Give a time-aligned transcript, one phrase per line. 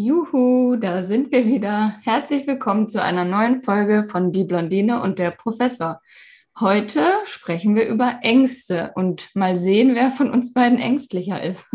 [0.00, 1.92] Juhu, da sind wir wieder.
[2.04, 6.00] Herzlich willkommen zu einer neuen Folge von Die Blondine und der Professor.
[6.60, 11.66] Heute sprechen wir über Ängste und mal sehen, wer von uns beiden ängstlicher ist.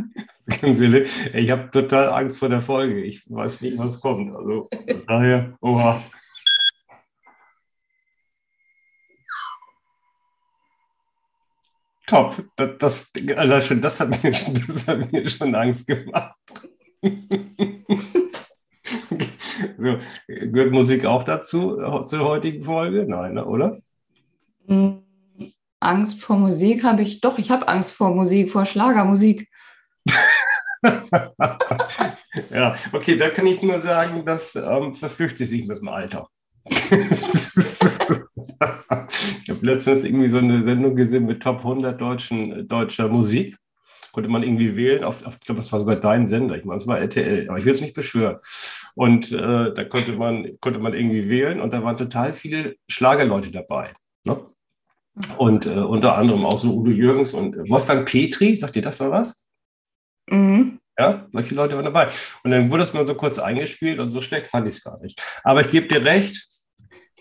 [0.48, 3.04] Ich habe total Angst vor der Folge.
[3.04, 4.34] Ich weiß nicht, was kommt.
[4.34, 4.70] Also
[5.06, 6.02] daher, oha.
[12.08, 12.42] Top.
[12.56, 16.38] Das, das, also schon, das, hat mir, das hat mir schon Angst gemacht.
[19.78, 23.06] so, gehört Musik auch dazu, äh, zur heutigen Folge?
[23.08, 23.80] Nein, ne, oder?
[24.68, 25.04] Hm,
[25.82, 27.38] Angst vor Musik habe ich doch.
[27.38, 29.50] Ich habe Angst vor Musik, vor Schlagermusik.
[32.50, 36.30] ja, okay, da kann ich nur sagen, das ähm, verflüchtigt sich mit dem Alter.
[36.66, 37.22] ich
[39.50, 43.58] habe letztens irgendwie so eine Sendung gesehen mit Top 100 deutschen, deutscher Musik
[44.14, 45.04] konnte man irgendwie wählen.
[45.04, 46.56] Auf, auf ich glaube, das war sogar dein Sender.
[46.56, 48.38] Ich meine, es war RTL, aber ich will es nicht beschwören.
[48.96, 53.52] Und äh, da konnte man, konnte man irgendwie wählen und da waren total viele Schlagerleute
[53.52, 53.92] dabei.
[54.24, 54.40] Ne?
[55.38, 59.12] Und äh, unter anderem auch so Udo Jürgens und Wolfgang Petri, sagt ihr das mal
[59.12, 59.46] was?
[60.30, 60.80] Mhm.
[60.98, 62.08] Ja, solche Leute waren dabei.
[62.44, 65.00] Und dann wurde es mal so kurz eingespielt und so schlecht fand ich es gar
[65.02, 65.20] nicht.
[65.44, 66.48] Aber ich gebe dir recht,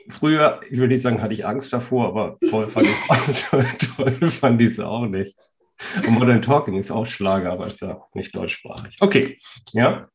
[0.08, 3.64] früher, ich würde nicht sagen, hatte ich Angst davor, aber toll fand ich toll,
[3.96, 5.34] toll fand ich es auch nicht.
[6.06, 8.96] Und Modern Talking ist auch Schlager, aber ist ja nicht deutschsprachig.
[9.00, 9.38] Okay,
[9.72, 10.08] ja.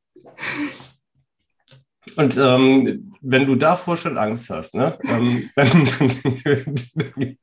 [2.16, 5.86] Und ähm, wenn du davor schon Angst hast, ne, ähm, dann,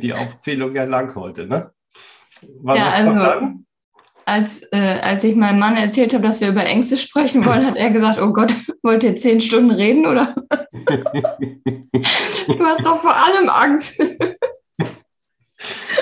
[0.00, 1.72] die Aufzählung ja lang heute, ne?
[2.62, 3.62] War ja, also
[4.24, 7.76] als, äh, als ich meinem Mann erzählt habe, dass wir über Ängste sprechen wollen, hat
[7.76, 10.68] er gesagt, oh Gott, wollt ihr zehn Stunden reden oder was?
[12.46, 14.02] du hast doch vor allem Angst.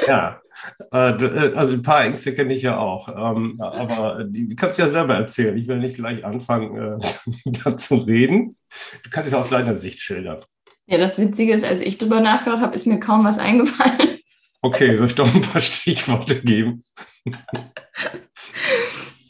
[0.07, 0.41] ja,
[0.91, 5.15] also ein paar Ängste kenne ich ja auch, ähm, aber die kannst du ja selber
[5.15, 5.57] erzählen.
[5.57, 6.99] Ich will nicht gleich anfangen, äh,
[7.65, 8.57] dazu reden.
[9.03, 10.45] Du kannst es aus deiner Sicht schildern.
[10.87, 14.19] Ja, das Witzige ist, als ich drüber nachgedacht habe, ist mir kaum was eingefallen.
[14.63, 16.83] Okay, soll ich doch ein paar Stichworte geben?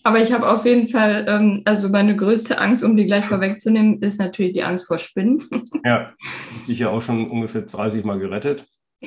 [0.03, 4.01] Aber ich habe auf jeden Fall, ähm, also meine größte Angst, um die gleich vorwegzunehmen,
[4.01, 5.43] ist natürlich die Angst vor Spinnen.
[5.85, 6.15] Ja,
[6.67, 8.67] ich ja auch schon ungefähr 30 Mal gerettet.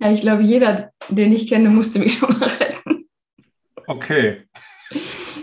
[0.00, 3.08] Ja, ich glaube, jeder, den ich kenne, musste mich schon mal retten.
[3.86, 4.44] Okay.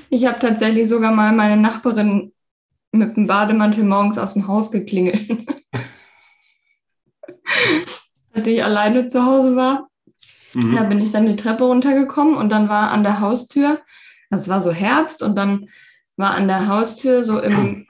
[0.09, 2.33] Ich habe tatsächlich sogar mal meine Nachbarin
[2.91, 5.29] mit dem Bademantel morgens aus dem Haus geklingelt.
[8.33, 9.89] Als ich alleine zu Hause war,
[10.53, 10.75] mhm.
[10.75, 13.81] da bin ich dann die Treppe runtergekommen und dann war an der Haustür,
[14.29, 15.67] also es war so Herbst und dann
[16.17, 17.87] war an der Haustür so im,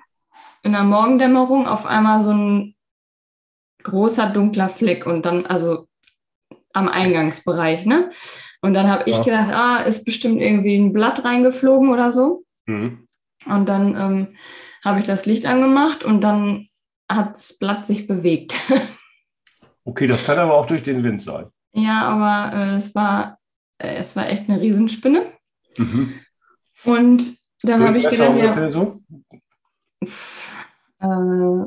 [0.63, 2.75] in der Morgendämmerung auf einmal so ein
[3.83, 5.87] großer dunkler Fleck und dann, also
[6.77, 8.09] am Eingangsbereich, ne?
[8.61, 9.23] Und dann habe ich ja.
[9.23, 12.43] gedacht, ah, ist bestimmt irgendwie ein Blatt reingeflogen oder so.
[12.65, 13.07] Mhm.
[13.45, 14.27] Und dann ähm,
[14.83, 16.67] habe ich das Licht angemacht und dann
[17.09, 18.59] hat das Blatt sich bewegt.
[19.85, 21.49] okay, das kann aber auch durch den Wind sein.
[21.73, 23.39] Ja, aber äh, es, war,
[23.77, 25.31] äh, es war echt eine Riesenspinne.
[25.77, 26.19] Mhm.
[26.83, 29.01] Und dann habe ich gedacht, ja, so?
[30.99, 31.65] äh,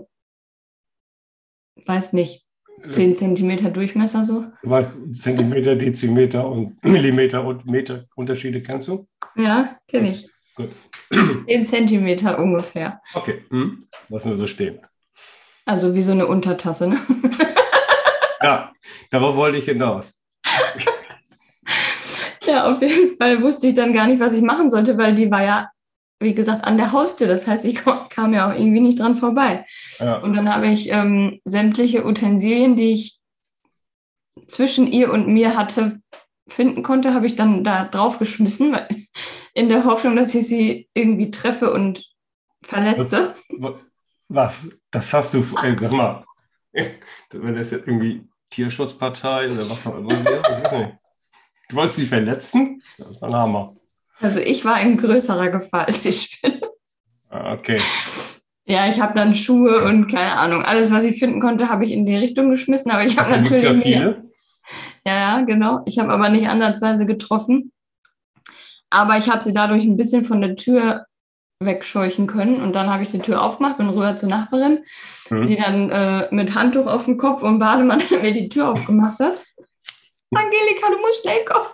[1.87, 2.45] weiß nicht.
[2.87, 4.47] 10 Zentimeter Durchmesser so?
[5.13, 9.07] Zentimeter, Dezimeter und Millimeter und Meter Unterschiede kennst du?
[9.37, 10.29] Ja, kenne ich.
[10.55, 10.71] Gut.
[11.47, 13.01] 10 Zentimeter ungefähr.
[13.15, 13.87] Okay, hm.
[14.09, 14.81] lassen wir so stehen.
[15.65, 16.99] Also wie so eine Untertasse, ne?
[18.43, 18.73] ja,
[19.11, 20.21] darauf wollte ich hinaus.
[22.47, 25.31] ja, auf jeden Fall wusste ich dann gar nicht, was ich machen sollte, weil die
[25.31, 25.71] war ja
[26.21, 27.27] wie gesagt, an der Haustür.
[27.27, 29.67] Das heißt, ich kam ja auch irgendwie nicht dran vorbei.
[29.99, 30.19] Ja.
[30.19, 33.21] Und dann habe ich ähm, sämtliche Utensilien, die ich
[34.47, 36.01] zwischen ihr und mir hatte,
[36.47, 38.77] finden konnte, habe ich dann da drauf geschmissen,
[39.55, 42.05] in der Hoffnung, dass ich sie irgendwie treffe und
[42.63, 43.35] verletze.
[44.29, 44.69] Was?
[44.91, 46.25] Das hast du, ey, sag mal,
[47.31, 50.99] wenn das jetzt irgendwie Tierschutzpartei oder was auch immer wäre,
[51.69, 52.83] du wolltest sie verletzen?
[52.99, 53.77] Das ist ein Hammer.
[54.21, 56.61] Also ich war in größerer Gefahr als die Spinne.
[57.31, 57.81] Ah, okay.
[58.67, 61.91] Ja, ich habe dann Schuhe und keine Ahnung, alles, was ich finden konnte, habe ich
[61.91, 63.63] in die Richtung geschmissen, aber ich habe natürlich.
[63.63, 64.23] Ja, viele.
[65.07, 65.81] Ja, ja, genau.
[65.87, 67.73] Ich habe aber nicht ansatzweise getroffen.
[68.91, 71.07] Aber ich habe sie dadurch ein bisschen von der Tür
[71.61, 72.61] wegscheuchen können.
[72.61, 74.85] Und dann habe ich die Tür aufgemacht, bin rüber zur Nachbarin,
[75.31, 75.47] mhm.
[75.47, 79.45] die dann äh, mit Handtuch auf dem Kopf und Bademantel mir die Tür aufgemacht hat.
[80.33, 81.69] Angelika, du musst schnell kommen.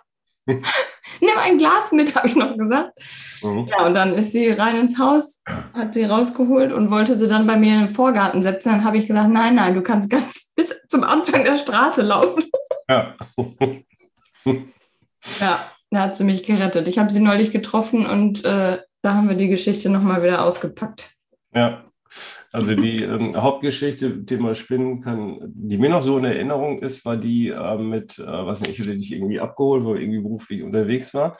[0.47, 2.99] Nimm ein Glas mit, habe ich noch gesagt.
[3.43, 3.69] Mhm.
[3.69, 5.43] Ja, und dann ist sie rein ins Haus,
[5.75, 8.71] hat sie rausgeholt und wollte sie dann bei mir in den Vorgarten setzen.
[8.71, 12.45] Dann habe ich gesagt, nein, nein, du kannst ganz bis zum Anfang der Straße laufen.
[12.89, 13.17] Ja.
[15.41, 16.89] ja, da hat sie mich gerettet.
[16.89, 21.15] Ich habe sie neulich getroffen und äh, da haben wir die Geschichte nochmal wieder ausgepackt.
[21.55, 21.86] Ja,
[22.53, 27.05] also die ähm, Hauptgeschichte, die man spinnen kann, die mir noch so in Erinnerung ist,
[27.05, 30.23] war die äh, mit, äh, was nicht, ich hätte dich irgendwie abgeholt, weil ich irgendwie
[30.23, 31.37] beruflich unterwegs war.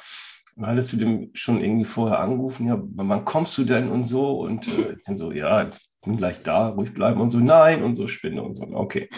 [0.57, 4.41] Dann hattest du dem schon irgendwie vorher angerufen, ja, wann kommst du denn und so?
[4.41, 5.69] Und äh, ich dann so, ja,
[6.05, 9.09] bin gleich da, ruhig bleiben und so, nein und so Spinne und so, okay.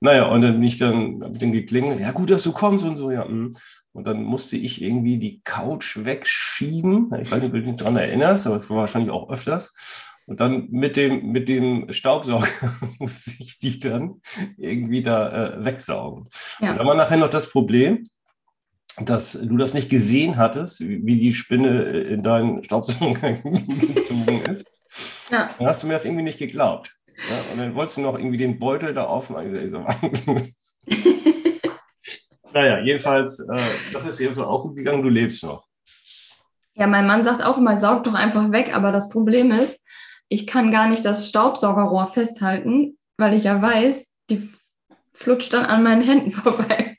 [0.00, 2.96] Naja, und dann bin ich dann, hab dann geklingelt, ja, gut, dass du kommst und
[2.96, 3.24] so, ja.
[3.24, 3.52] Mh.
[3.92, 7.12] Und dann musste ich irgendwie die Couch wegschieben.
[7.20, 10.11] Ich weiß nicht, ob du dich daran erinnerst, aber es war wahrscheinlich auch öfters.
[10.26, 12.46] Und dann mit dem, mit dem Staubsauger
[12.98, 14.20] muss ich die dann
[14.56, 16.28] irgendwie da äh, wegsaugen.
[16.60, 16.72] Ja.
[16.72, 18.08] Und dann war nachher noch das Problem,
[18.98, 24.70] dass du das nicht gesehen hattest, wie die Spinne in deinen Staubsauger gezogen ist.
[25.30, 25.50] Ja.
[25.58, 26.94] Dann hast du mir das irgendwie nicht geglaubt.
[27.16, 27.52] Ja?
[27.52, 29.52] Und dann wolltest du noch irgendwie den Beutel da aufmachen.
[32.52, 35.66] naja, jedenfalls, äh, das ist jedenfalls auch gut gegangen, du lebst noch.
[36.74, 39.81] Ja, mein Mann sagt auch immer, saug doch einfach weg, aber das Problem ist,
[40.32, 44.48] ich kann gar nicht das Staubsaugerrohr festhalten, weil ich ja weiß, die
[45.12, 46.96] flutscht dann an meinen Händen vorbei.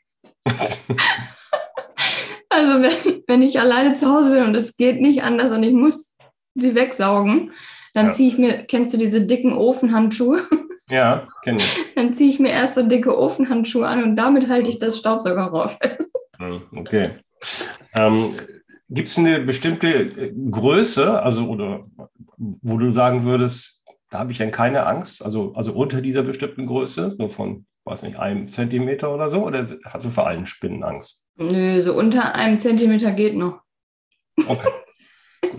[2.50, 5.74] also wenn, wenn ich alleine zu Hause bin und es geht nicht anders und ich
[5.74, 6.15] muss
[6.53, 7.51] sie wegsaugen,
[7.95, 8.12] dann ja.
[8.12, 10.41] ziehe ich mir, kennst du diese dicken Ofenhandschuhe?
[10.89, 11.77] Ja, kenne ich.
[11.95, 15.69] Dann ziehe ich mir erst so dicke Ofenhandschuhe an und damit halte ich das Staubsaugerrohr
[15.69, 16.12] fest.
[16.38, 17.12] Hm, okay.
[17.95, 18.35] Ähm,
[18.89, 21.85] Gibt es eine bestimmte äh, Größe, also oder
[22.38, 26.68] wo du sagen würdest, da habe ich dann keine Angst, also, also unter dieser bestimmten
[26.68, 30.83] Größe, so von, weiß nicht, einem Zentimeter oder so, oder hast du vor allen Spinnen
[30.83, 31.25] Angst?
[31.35, 33.62] Nö, so unter einem Zentimeter geht noch.
[34.47, 34.69] Okay.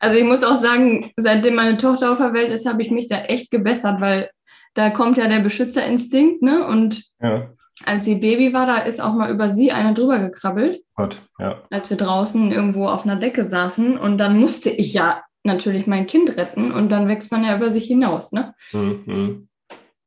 [0.00, 3.08] also ich muss auch sagen, seitdem meine Tochter auf der Welt ist, habe ich mich
[3.08, 4.30] da echt gebessert, weil
[4.74, 6.66] da kommt ja der Beschützerinstinkt, ne?
[6.66, 7.55] Und ja
[7.86, 10.82] als sie Baby war, da ist auch mal über sie eine drüber gekrabbelt.
[10.94, 11.62] Gott, ja.
[11.70, 13.96] Als wir draußen irgendwo auf einer Decke saßen.
[13.96, 17.70] Und dann musste ich ja natürlich mein Kind retten und dann wächst man ja über
[17.70, 18.32] sich hinaus.
[18.32, 18.54] Ne?
[18.72, 19.48] Mhm.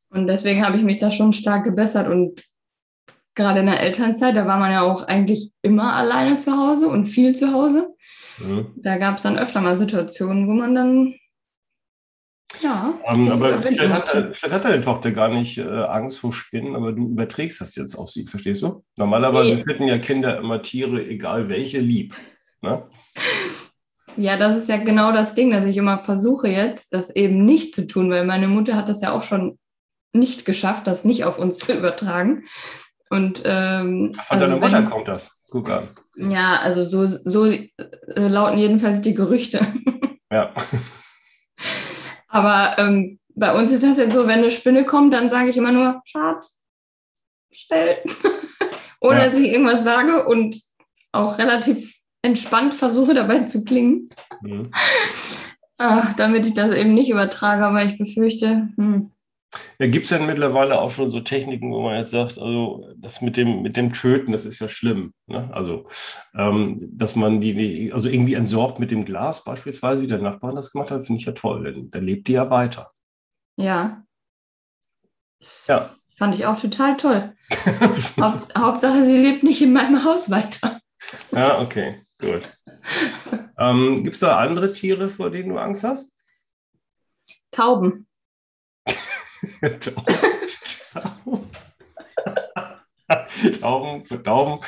[0.09, 2.07] Und deswegen habe ich mich da schon stark gebessert.
[2.07, 2.43] Und
[3.35, 7.07] gerade in der Elternzeit, da war man ja auch eigentlich immer alleine zu Hause und
[7.07, 7.95] viel zu Hause.
[8.39, 8.73] Mhm.
[8.75, 11.15] Da gab es dann öfter mal Situationen, wo man dann
[12.61, 12.93] ja.
[13.05, 16.91] Ähm, aber vielleicht hat, vielleicht hat, deine Tochter gar nicht äh, Angst vor Spinnen, aber
[16.91, 18.83] du überträgst das jetzt auf sie, verstehst du?
[18.97, 19.63] Normalerweise nee.
[19.63, 22.15] finden ja Kinder immer Tiere, egal welche, lieb.
[22.61, 22.83] Ne?
[24.17, 27.73] Ja, das ist ja genau das Ding, dass ich immer versuche jetzt, das eben nicht
[27.73, 29.57] zu tun, weil meine Mutter hat das ja auch schon
[30.11, 32.45] nicht geschafft, das nicht auf uns zu übertragen.
[33.09, 35.31] Und ähm, von also deiner Mutter kommt das.
[35.49, 35.87] Guck an.
[36.15, 37.67] Ja, also so, so äh,
[38.15, 39.65] lauten jedenfalls die Gerüchte.
[40.31, 40.53] Ja.
[42.29, 45.57] Aber ähm, bei uns ist das jetzt so, wenn eine Spinne kommt, dann sage ich
[45.57, 46.61] immer nur, Schatz,
[47.51, 47.97] stell.
[49.01, 49.25] Ohne ja.
[49.25, 50.61] dass ich irgendwas sage und
[51.11, 54.09] auch relativ entspannt versuche dabei zu klingen.
[54.41, 54.71] Mhm.
[55.77, 59.11] Ach, damit ich das eben nicht übertrage, aber ich befürchte, hm,
[59.79, 63.21] ja, gibt es denn mittlerweile auch schon so Techniken, wo man jetzt sagt, also das
[63.21, 65.13] mit dem, mit dem Töten, das ist ja schlimm.
[65.25, 65.49] Ne?
[65.51, 65.87] Also,
[66.35, 70.71] ähm, dass man die, also irgendwie entsorgt mit dem Glas beispielsweise, wie der Nachbar das
[70.71, 72.91] gemacht hat, finde ich ja toll, denn dann lebt die ja weiter.
[73.55, 74.03] Ja.
[75.39, 75.89] Das ja.
[76.17, 77.33] Fand ich auch total toll.
[78.19, 80.79] Haupt, Hauptsache, sie lebt nicht in meinem Haus weiter.
[81.31, 82.41] Ja, okay, gut.
[83.57, 86.11] ähm, Gibt es da andere Tiere, vor denen du Angst hast?
[87.51, 88.05] Tauben.
[93.61, 94.59] Tauben, für Tauben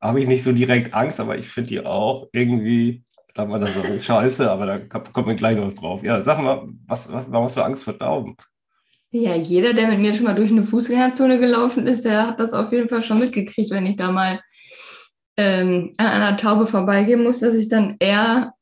[0.00, 3.74] habe ich nicht so direkt Angst, aber ich finde die auch irgendwie, da war das
[3.74, 6.02] so scheiße, aber da kommt mir gleich noch was drauf.
[6.02, 8.36] Ja, sag mal, was, was, warum hast du Angst vor Tauben?
[9.10, 12.52] Ja, jeder, der mit mir schon mal durch eine Fußgängerzone gelaufen ist, der hat das
[12.52, 14.40] auf jeden Fall schon mitgekriegt, wenn ich da mal
[15.36, 18.52] ähm, an einer Taube vorbeigehen muss, dass ich dann eher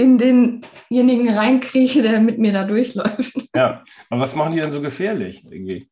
[0.00, 3.32] in denjenigen reinkrieche, der mit mir da durchläuft.
[3.52, 5.90] Ja, aber was machen die denn so gefährlich irgendwie?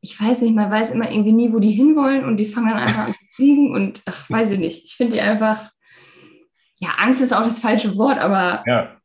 [0.00, 2.78] Ich weiß nicht, man weiß immer irgendwie nie, wo die hinwollen und die fangen dann
[2.78, 4.84] einfach an zu fliegen und ach, weiß ich nicht.
[4.84, 5.72] Ich finde die einfach,
[6.76, 8.96] ja, Angst ist auch das falsche Wort, aber ja.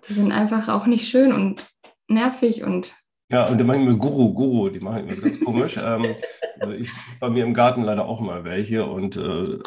[0.00, 1.64] sie sind einfach auch nicht schön und
[2.08, 2.92] nervig und
[3.32, 5.76] ja, und die machen immer Guru, Guru, die machen immer ganz komisch.
[5.82, 6.16] ähm,
[6.58, 9.58] also ich bei mir im Garten leider auch mal welche und äh,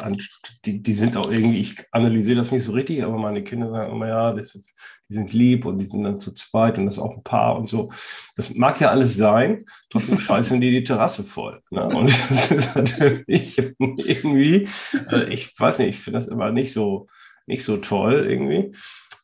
[0.64, 3.92] die, die sind auch irgendwie, ich analysiere das nicht so richtig, aber meine Kinder sagen
[3.92, 7.02] immer, ja, das, die sind lieb und die sind dann zu zweit und das ist
[7.02, 7.90] auch ein Paar und so.
[8.36, 11.60] Das mag ja alles sein, trotzdem scheißen die die Terrasse voll.
[11.70, 11.86] Ne?
[11.86, 14.68] Und das ist natürlich irgendwie,
[15.10, 17.08] äh, ich weiß nicht, ich finde das immer nicht so,
[17.46, 18.72] nicht so toll irgendwie.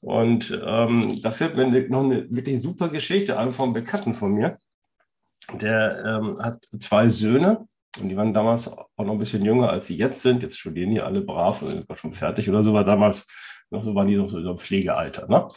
[0.01, 4.59] Und ähm, da fällt mir noch eine wirklich super Geschichte an vom Bekannten von mir.
[5.61, 7.67] Der ähm, hat zwei Söhne
[8.01, 10.43] Und die waren damals auch noch ein bisschen jünger, als sie jetzt sind.
[10.43, 12.73] Jetzt studieren die alle brav und sind schon fertig oder so.
[12.73, 13.27] War damals
[13.71, 15.29] noch so, waren die so, so im Pflegealter.
[15.29, 15.49] Ne?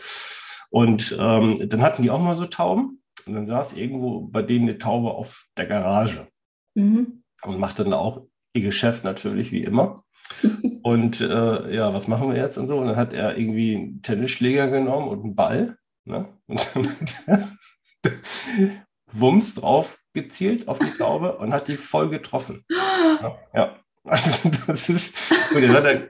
[0.70, 3.02] Und ähm, dann hatten die auch mal so Tauben.
[3.26, 6.28] Und dann saß irgendwo bei denen eine Taube auf der Garage
[6.74, 7.24] mhm.
[7.44, 8.26] und machte dann auch
[8.62, 10.04] Geschäft natürlich, wie immer.
[10.84, 12.78] und äh, ja, was machen wir jetzt und so?
[12.78, 15.78] Und dann hat er irgendwie einen Tennisschläger genommen und einen Ball.
[16.06, 16.28] Ne?
[16.48, 18.12] Und dann hat er
[19.12, 22.66] Wumms drauf gezielt auf die Taube und hat die voll getroffen.
[22.70, 23.76] Ja, ja.
[24.06, 26.10] Also das ist, und das hat er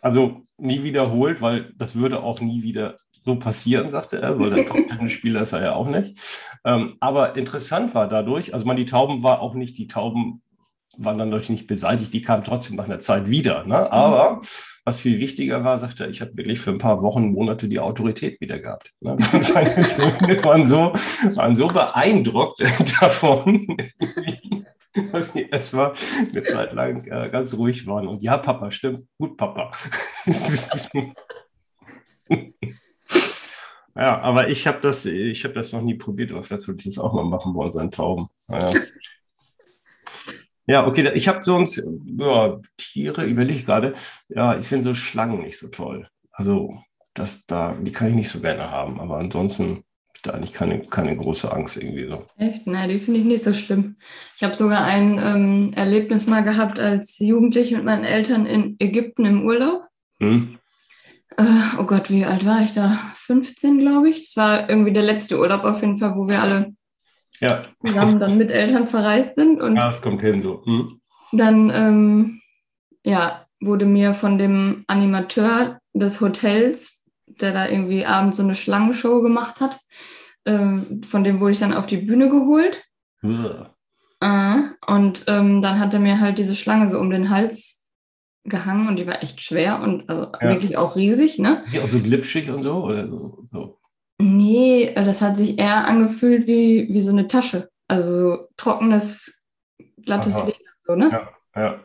[0.00, 4.66] also nie wiederholt, weil das würde auch nie wieder so passieren, sagte er, weil der
[4.66, 6.18] Top-Tennisspieler ist er ja auch nicht.
[6.64, 10.42] Ähm, aber interessant war dadurch, also man, die Tauben war auch nicht, die Tauben
[10.98, 13.64] waren dann natürlich nicht beseitigt, die kamen trotzdem nach einer Zeit wieder.
[13.64, 13.90] Ne?
[13.90, 14.40] Aber mhm.
[14.84, 17.80] was viel wichtiger war, sagte er, ich habe wirklich für ein paar Wochen, Monate die
[17.80, 18.92] Autorität wieder gehabt.
[19.00, 19.16] Ne?
[19.40, 20.92] Seine Söhne waren so,
[21.34, 22.60] waren so beeindruckt
[23.00, 23.76] davon,
[25.12, 25.92] dass sie erstmal
[26.30, 28.08] eine Zeit lang äh, ganz ruhig waren.
[28.08, 29.70] Und ja, Papa, stimmt, gut, Papa.
[33.96, 37.02] Ja, aber ich habe das, ich das noch nie probiert, aber vielleicht sollte ich das
[37.02, 38.28] auch mal machen bei unseren Tauben.
[38.48, 38.72] Ja,
[40.70, 41.82] ja okay, ich habe sonst
[42.18, 43.94] ja, Tiere, überlege gerade.
[44.28, 46.08] Ja, ich finde so Schlangen nicht so toll.
[46.32, 46.78] Also,
[47.14, 49.84] das da, die kann ich nicht so gerne haben, aber ansonsten
[50.22, 52.26] da eigentlich keine, keine große Angst irgendwie so.
[52.36, 52.66] Echt?
[52.66, 53.96] Nein, die finde ich nicht so schlimm.
[54.36, 59.24] Ich habe sogar ein ähm, Erlebnis mal gehabt als Jugendliche mit meinen Eltern in Ägypten
[59.24, 59.84] im Urlaub.
[60.20, 60.58] Hm
[61.40, 62.98] äh, oh Gott, wie alt war ich da?
[63.16, 64.26] 15, glaube ich.
[64.26, 66.74] Das war irgendwie der letzte Urlaub auf jeden Fall, wo wir alle
[67.40, 67.62] ja.
[67.84, 69.60] zusammen dann mit Eltern verreist sind.
[69.60, 70.64] Und ja, das kommt hin so.
[70.64, 71.00] Hm.
[71.32, 72.40] Dann ähm,
[73.04, 79.22] ja, wurde mir von dem Animateur des Hotels, der da irgendwie abends so eine Schlangenshow
[79.22, 79.80] gemacht hat,
[80.44, 82.84] äh, von dem wurde ich dann auf die Bühne geholt.
[83.22, 83.74] Ja.
[84.20, 87.86] Äh, und ähm, dann hat er mir halt diese Schlange so um den Hals
[88.44, 90.48] gehangen und die war echt schwer und also ja.
[90.48, 91.62] wirklich auch riesig, ne?
[91.72, 93.79] Ja, auch so glitschig und so oder so, so.
[94.20, 97.70] Nee, das hat sich eher angefühlt wie, wie so eine Tasche.
[97.88, 99.44] Also trockenes,
[100.04, 100.46] glattes Aha.
[100.46, 101.10] Leder, so, ne?
[101.10, 101.28] Ja,
[101.60, 101.80] ja.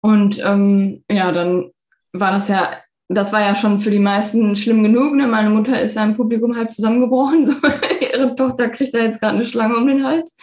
[0.00, 1.70] Und ähm, ja, dann
[2.12, 2.70] war das ja,
[3.08, 5.14] das war ja schon für die meisten schlimm genug.
[5.14, 5.26] Ne?
[5.26, 7.46] Meine Mutter ist ja im Publikum halb zusammengebrochen.
[7.46, 7.54] So.
[8.12, 10.34] Ihre Tochter kriegt da jetzt gerade eine Schlange um den Hals.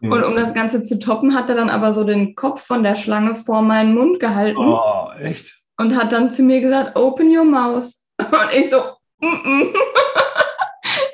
[0.00, 0.12] Mhm.
[0.12, 2.94] Und um das Ganze zu toppen, hat er dann aber so den Kopf von der
[2.94, 4.58] Schlange vor meinen Mund gehalten.
[4.58, 5.62] Oh, echt?
[5.76, 7.92] Und hat dann zu mir gesagt, open your mouth.
[8.18, 8.82] Und ich so.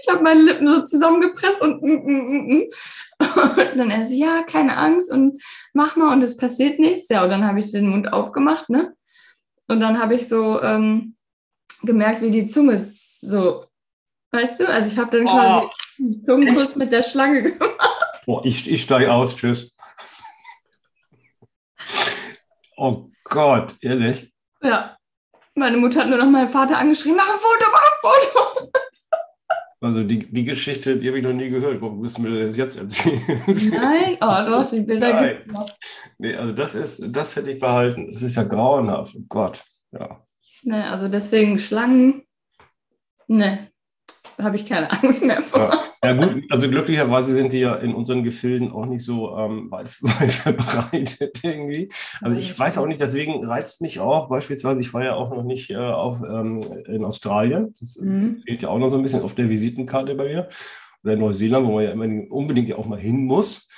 [0.00, 2.62] ich habe meine Lippen so zusammengepresst und, mm, mm, mm,
[3.20, 5.40] und dann er so, ja, keine Angst und
[5.72, 7.08] mach mal und es passiert nichts.
[7.08, 8.94] Ja, und dann habe ich den Mund aufgemacht, ne?
[9.68, 11.16] Und dann habe ich so ähm,
[11.82, 13.64] gemerkt, wie die Zunge so,
[14.32, 16.22] weißt du, also ich habe dann quasi oh.
[16.22, 17.78] Zungenkuss mit der Schlange gemacht.
[18.26, 19.76] Boah, ich, ich steige aus, tschüss.
[22.76, 24.32] Oh Gott, ehrlich?
[24.62, 24.96] Ja.
[25.54, 28.70] Meine Mutter hat nur noch meinen Vater angeschrieben, mach ein Foto, mach Foto.
[29.80, 31.80] Also die, die Geschichte, die habe ich noch nie gehört.
[31.80, 33.42] Warum müssen wir das jetzt erzählen?
[33.46, 35.68] Nein, oh doch, die Bilder gibt es noch.
[36.18, 38.12] Nee, also das ist, das hätte ich behalten.
[38.12, 39.14] Das ist ja grauenhaft.
[39.16, 40.24] Oh Gott, ja.
[40.62, 42.22] Ne, also deswegen Schlangen,
[43.26, 43.72] ne,
[44.40, 45.70] habe ich keine Angst mehr vor.
[45.72, 45.84] Ja.
[46.04, 46.12] Ja.
[46.14, 50.32] gut, also glücklicherweise sind die ja in unseren Gefilden auch nicht so ähm, weit, weit,
[50.32, 51.88] verbreitet irgendwie.
[52.20, 55.44] Also ich weiß auch nicht, deswegen reizt mich auch beispielsweise, ich war ja auch noch
[55.44, 58.42] nicht äh, auf, ähm, in Australien, das mhm.
[58.46, 60.48] fehlt ja auch noch so ein bisschen auf der Visitenkarte bei mir,
[61.04, 63.68] oder in Neuseeland, wo man ja immer unbedingt auch mal hin muss.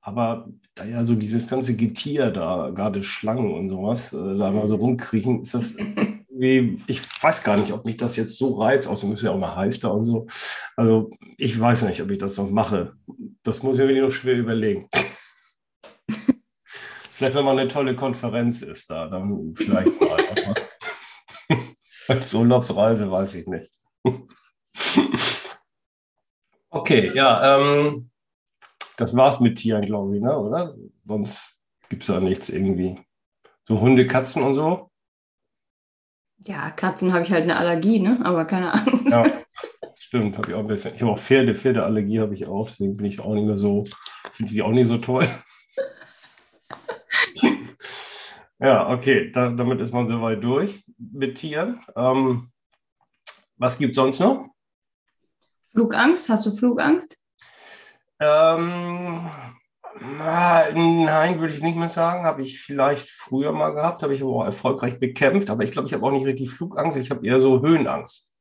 [0.00, 4.66] Aber da ja so dieses ganze Getier da, gerade Schlangen und sowas, äh, da mal
[4.66, 5.76] so rumkriechen, ist das
[6.42, 9.38] irgendwie, ich weiß gar nicht, ob mich das jetzt so reizt, außerdem ist ja auch
[9.38, 10.26] mal heiß da und so.
[10.76, 12.94] Also ich weiß nicht, ob ich das noch mache.
[13.42, 14.88] Das muss ich mir noch schwer überlegen.
[17.14, 20.54] vielleicht, wenn mal eine tolle Konferenz ist da, dann vielleicht mal.
[22.08, 23.70] Als Urlaubsreise weiß ich nicht.
[26.70, 28.10] okay, ja, ähm,
[28.96, 30.36] das war's mit Tieren, glaube ich, ne?
[30.36, 30.74] oder?
[31.04, 31.56] Sonst
[31.88, 32.98] gibt es da nichts irgendwie.
[33.64, 34.91] So Hunde, Katzen und so?
[36.46, 38.18] Ja, Katzen habe ich halt eine Allergie, ne?
[38.24, 39.10] aber keine Angst.
[39.10, 39.24] Ja,
[39.96, 40.94] stimmt, habe ich auch ein bisschen.
[40.94, 43.84] Ich habe auch Pferde, Pferdeallergie habe ich auch, deswegen bin ich auch nicht mehr so,
[44.32, 45.28] finde ich auch nicht so toll.
[48.58, 51.80] ja, okay, da, damit ist man soweit durch mit Tieren.
[51.94, 52.50] Ähm,
[53.56, 54.46] was gibt es sonst noch?
[55.70, 57.16] Flugangst, hast du Flugangst?
[58.18, 59.30] Ähm,
[60.18, 62.24] Nein, würde ich nicht mehr sagen.
[62.24, 65.50] Habe ich vielleicht früher mal gehabt, habe ich aber auch erfolgreich bekämpft.
[65.50, 66.96] Aber ich glaube, ich habe auch nicht richtig Flugangst.
[66.98, 68.32] Ich habe eher so Höhenangst.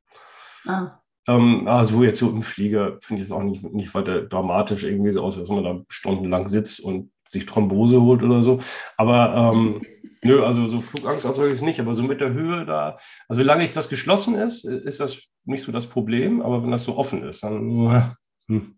[0.67, 0.99] Ah.
[1.27, 5.11] Ähm, also jetzt so im Flieger finde ich es auch nicht, nicht weiter dramatisch irgendwie
[5.11, 8.59] so aus, dass man da stundenlang sitzt und sich Thrombose holt oder so.
[8.97, 9.81] Aber ähm,
[10.23, 13.71] nö, also so Flugangst ist nicht, aber so mit der Höhe da, also solange ich
[13.71, 17.43] das geschlossen ist, ist das nicht so das Problem, aber wenn das so offen ist,
[17.43, 18.13] dann
[18.47, 18.77] hm,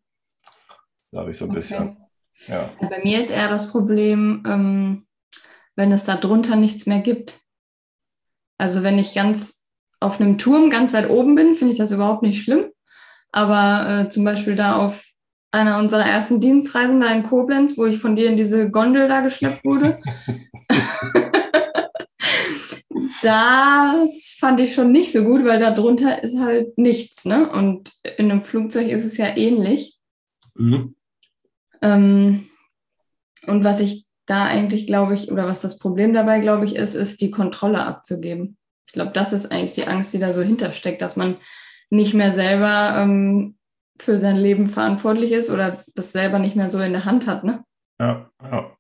[1.12, 1.60] da habe ich so ein okay.
[1.60, 1.98] bisschen.
[2.48, 2.70] Ja.
[2.82, 5.06] Bei mir ist eher das Problem, ähm,
[5.76, 7.40] wenn es da drunter nichts mehr gibt.
[8.58, 12.22] Also wenn ich ganz auf einem Turm ganz weit oben bin, finde ich das überhaupt
[12.22, 12.66] nicht schlimm.
[13.32, 15.04] Aber äh, zum Beispiel da auf
[15.52, 19.22] einer unserer ersten Dienstreisen da in Koblenz, wo ich von dir in diese Gondel da
[19.22, 20.00] geschleppt wurde.
[23.22, 27.26] das fand ich schon nicht so gut, weil da drunter ist halt nichts.
[27.26, 27.50] Ne?
[27.50, 29.98] Und in einem Flugzeug ist es ja ähnlich.
[30.56, 30.96] Mhm.
[31.84, 32.48] Ähm,
[33.46, 36.96] und was ich da eigentlich, glaube ich, oder was das Problem dabei, glaube ich, ist,
[36.96, 38.58] ist die Kontrolle abzugeben.
[38.88, 41.36] Ich glaube, das ist eigentlich die Angst, die da so hintersteckt, dass man
[41.90, 43.58] nicht mehr selber ähm,
[44.00, 47.44] für sein Leben verantwortlich ist oder das selber nicht mehr so in der Hand hat.
[47.44, 47.64] Ne?
[48.00, 48.72] Ja, ja.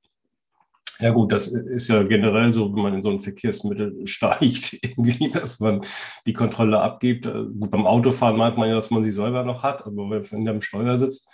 [0.99, 5.29] Ja gut, das ist ja generell so, wenn man in so ein Verkehrsmittel steigt, irgendwie,
[5.29, 5.81] dass man
[6.25, 7.25] die Kontrolle abgibt.
[7.25, 10.45] Äh, gut, beim Autofahren meint man ja, dass man sie selber noch hat, aber wenn
[10.45, 11.27] der am Steuer sitzt,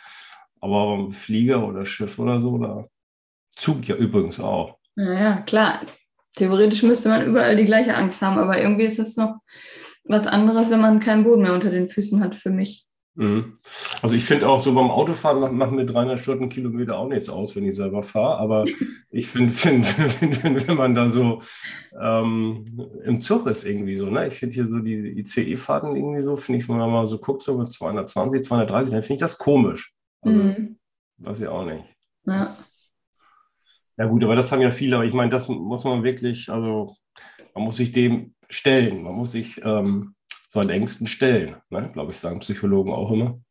[0.62, 2.90] aber Flieger oder Schiff oder so, oder
[3.56, 4.78] Zug ja übrigens auch.
[4.96, 5.82] Naja, klar.
[6.36, 9.40] Theoretisch müsste man überall die gleiche Angst haben, aber irgendwie ist es noch
[10.04, 12.86] was anderes, wenn man keinen Boden mehr unter den Füßen hat für mich.
[13.20, 13.58] Mhm.
[14.02, 17.66] Also ich finde auch so beim Autofahren machen mir 300 Stundenkilometer auch nichts aus, wenn
[17.66, 18.38] ich selber fahre.
[18.38, 18.64] Aber
[19.12, 21.42] ich finde, find, find, wenn man da so
[22.00, 22.66] ähm,
[23.04, 24.28] im Zug ist irgendwie so, ne?
[24.28, 27.44] Ich finde hier so die ICE-Fahrten irgendwie so, finde ich, wenn man mal so guckt,
[27.44, 29.94] so mit 220, 230, dann finde ich das komisch.
[30.22, 30.80] Also, mhm.
[31.18, 31.86] weiß ich auch nicht.
[32.26, 32.56] Ja.
[33.98, 36.96] Ja gut, aber das haben ja viele, aber ich meine, das muss man wirklich, also
[37.54, 40.16] man muss sich dem stellen, man muss sich ähm,
[40.48, 41.90] seinen Ängsten stellen, ne?
[41.92, 43.42] glaube ich, sagen Psychologen auch immer.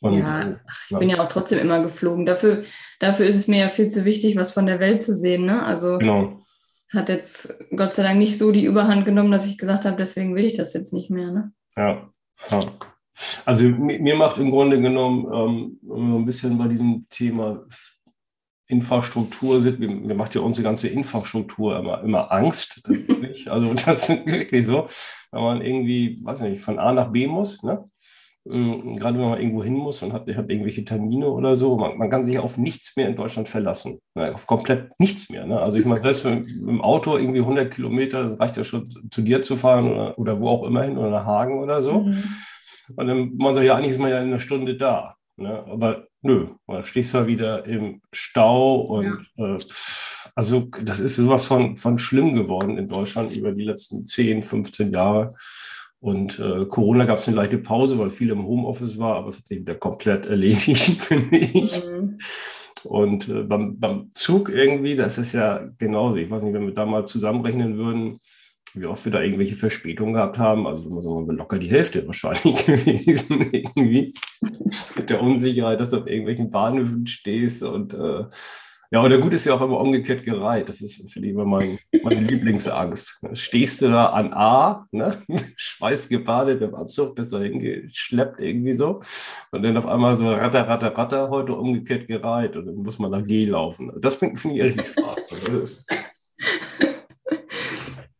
[0.00, 0.56] Und, ja, äh,
[0.90, 2.24] ich bin ja auch trotzdem immer geflogen.
[2.24, 2.64] Dafür,
[3.00, 5.44] dafür ist es mir ja viel zu wichtig, was von der Welt zu sehen.
[5.44, 5.62] Ne?
[5.62, 6.40] Also genau.
[6.86, 9.96] es hat jetzt Gott sei Dank nicht so die Überhand genommen, dass ich gesagt habe,
[9.96, 11.32] deswegen will ich das jetzt nicht mehr.
[11.32, 11.52] Ne?
[11.76, 12.08] Ja,
[12.50, 12.60] ja.
[13.44, 17.64] Also mir macht im Grunde genommen ähm, ein bisschen bei diesem Thema
[18.68, 22.82] Infrastruktur mir, macht ja unsere ganze Infrastruktur immer, immer Angst.
[23.46, 24.86] also das ist wirklich so,
[25.32, 27.88] wenn man irgendwie, weiß nicht, von A nach B muss, ne?
[28.50, 31.98] Ähm, gerade wenn man irgendwo hin muss und hat, hat irgendwelche Termine oder so, man,
[31.98, 34.00] man, kann sich auf nichts mehr in Deutschland verlassen.
[34.14, 34.34] Ne?
[34.34, 35.44] Auf komplett nichts mehr.
[35.44, 35.60] Ne?
[35.60, 38.88] Also ich meine, selbst mit, mit, dem Auto irgendwie 100 Kilometer, das reicht ja schon
[39.10, 42.00] zu dir zu fahren oder, oder wo auch immer hin oder nach Hagen oder so.
[42.00, 42.24] Mhm.
[42.96, 45.16] Und dann man sagt, ja, eigentlich ist man ja in einer Stunde da.
[45.36, 45.64] Ne?
[45.66, 49.56] Aber nö, da stehst du wieder im Stau und ja.
[49.56, 49.58] äh,
[50.34, 54.92] also das ist sowas von, von schlimm geworden in Deutschland über die letzten 10, 15
[54.92, 55.30] Jahre.
[56.00, 59.38] Und äh, Corona gab es eine leichte Pause, weil viel im Homeoffice war, aber es
[59.38, 61.84] hat sich wieder komplett erledigt, finde ich.
[61.84, 62.18] Mhm.
[62.84, 66.16] Und äh, beim, beim Zug irgendwie, das ist ja genauso.
[66.16, 68.20] Ich weiß nicht, wenn wir da mal zusammenrechnen würden,
[68.74, 70.66] wie oft wir da irgendwelche Verspätungen gehabt haben.
[70.66, 74.14] Also immer so locker die Hälfte wahrscheinlich gewesen, irgendwie.
[74.96, 78.24] Mit der Unsicherheit, dass du auf irgendwelchen Bahnhöfen stehst und äh,
[78.90, 80.70] ja, oder gut ist ja auch immer umgekehrt gereiht.
[80.70, 83.20] Das ist, finde ich, immer mein, meine Lieblingsangst.
[83.34, 85.14] Stehst du da an A, ne?
[85.56, 89.02] schweißgebadet im Anzug, bist du hingeschleppt irgendwie so.
[89.50, 92.56] Und dann auf einmal so ratter, ratter, ratter, heute umgekehrt gereiht.
[92.56, 93.92] Und dann muss man nach G laufen.
[94.00, 95.84] Das finde find ich richtig Spaß.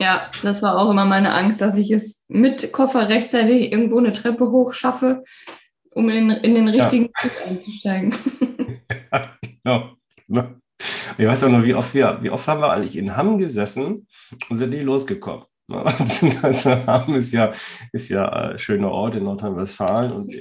[0.09, 4.13] Ja, das war auch immer meine Angst, dass ich es mit Koffer rechtzeitig irgendwo eine
[4.13, 5.23] Treppe hoch schaffe,
[5.91, 7.21] um in, in den richtigen ja.
[7.21, 8.15] Zug einzusteigen.
[9.67, 9.93] Ja,
[10.27, 10.49] genau.
[11.19, 14.07] Ich weiß auch noch, wie oft, wir, wie oft haben wir eigentlich in Hamm gesessen
[14.49, 15.45] und sind nie losgekommen.
[16.43, 17.53] Also Hamm ist ja,
[17.93, 20.35] ist ja ein äh, schöner Ort in Nordrhein-Westfalen und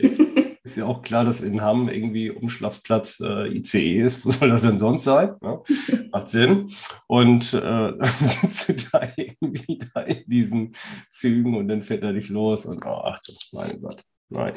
[0.67, 4.25] ist ja auch klar, dass in Hamm irgendwie Umschlagsplatz äh, ICE ist.
[4.25, 5.35] Wo soll das denn sonst sein?
[5.41, 5.61] Ja,
[6.11, 6.67] macht Sinn.
[7.07, 10.71] Und äh, dann sitzt du da irgendwie da in diesen
[11.09, 13.19] Zügen und dann fährt er dich los und oh, ach,
[13.53, 14.53] mein Gott, nein.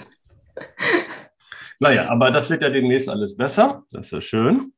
[1.79, 3.85] Naja, aber das wird ja demnächst alles besser.
[3.91, 4.73] Das ist ja schön.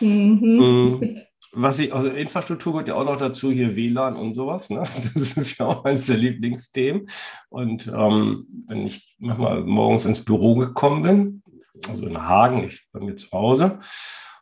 [0.00, 0.98] Mhm.
[1.00, 4.70] Mm, was ich, also Infrastruktur gehört ja auch noch dazu, hier WLAN und sowas.
[4.70, 4.80] Ne?
[5.14, 7.06] Das ist ja auch eines der Lieblingsthemen.
[7.48, 11.42] Und ähm, wenn ich nochmal morgens ins Büro gekommen bin,
[11.88, 13.80] also in Hagen, ich bei mir zu Hause,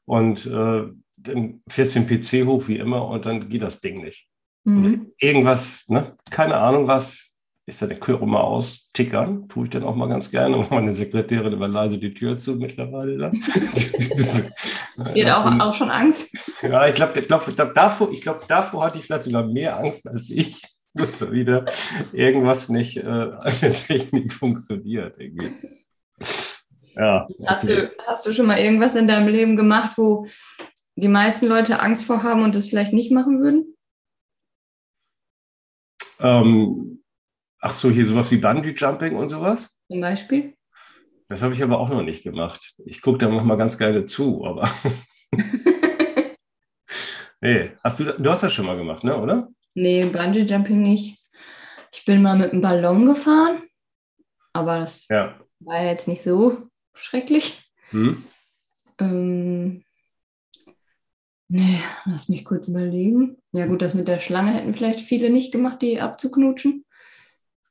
[0.04, 4.02] und äh, dann fährst du den PC hoch wie immer und dann geht das Ding
[4.02, 4.26] nicht.
[4.64, 5.12] Mhm.
[5.18, 6.16] Irgendwas, ne?
[6.30, 7.29] keine Ahnung was,
[7.70, 10.56] ist ja der Chöre mal austickern, tue ich dann auch mal ganz gerne.
[10.59, 13.16] Und meine Sekretärin immer leise die Tür zu mittlerweile.
[13.16, 13.33] Dann.
[15.14, 16.37] Die hat auch, auch schon Angst.
[16.61, 19.78] Ja, ich glaube, ich glaub, ich glaub, davor, glaub, davor hatte ich vielleicht sogar mehr
[19.78, 20.62] Angst als ich,
[20.94, 21.64] dass da wieder
[22.12, 25.18] irgendwas nicht äh, als der Technik funktioniert.
[25.18, 25.48] Irgendwie.
[26.96, 30.26] Ja, hast, du, hast du schon mal irgendwas in deinem Leben gemacht, wo
[30.96, 33.74] die meisten Leute Angst vor haben und das vielleicht nicht machen würden?
[36.18, 36.99] Ähm,
[37.60, 39.76] ach so, hier sowas wie Bungee Jumping und sowas?
[39.88, 40.54] Zum Beispiel?
[41.28, 42.74] Das habe ich aber auch noch nicht gemacht.
[42.84, 44.68] Ich gucke da manchmal ganz gerne zu, aber.
[47.40, 49.48] nee, hast du, du hast das schon mal gemacht, ne, oder?
[49.74, 51.18] Nee, Bungee Jumping nicht.
[51.92, 53.62] Ich bin mal mit einem Ballon gefahren,
[54.52, 55.38] aber das ja.
[55.60, 57.62] war jetzt nicht so schrecklich.
[57.90, 58.24] Hm.
[58.98, 59.84] Ähm,
[61.48, 63.36] nee, lass mich kurz überlegen.
[63.52, 66.84] Ja, gut, das mit der Schlange hätten vielleicht viele nicht gemacht, die abzuknutschen.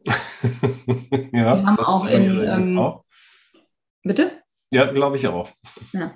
[1.32, 2.42] ja, wir haben auch in.
[2.42, 3.04] Ähm, auch.
[4.04, 4.32] Bitte?
[4.72, 5.50] Ja, glaube ich auch.
[5.94, 6.14] Ja.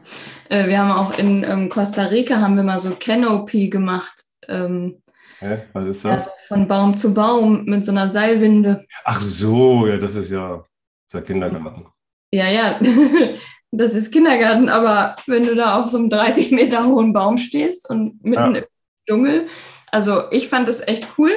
[0.49, 4.23] Äh, wir haben auch in ähm, Costa Rica haben wir mal so Canopy gemacht.
[4.47, 5.01] Ähm,
[5.39, 5.63] Hä?
[5.73, 6.11] Was ist das?
[6.11, 8.85] Also von Baum zu Baum mit so einer Seilwinde.
[9.05, 10.63] Ach so, ja, das ist ja,
[11.09, 11.87] das ist Kindergarten.
[12.31, 12.79] Ja, ja,
[13.71, 17.89] das ist Kindergarten, aber wenn du da auf so einem 30 Meter hohen Baum stehst
[17.89, 18.61] und mitten ja.
[18.61, 18.65] im
[19.07, 19.47] Dschungel,
[19.91, 21.31] also ich fand das echt cool.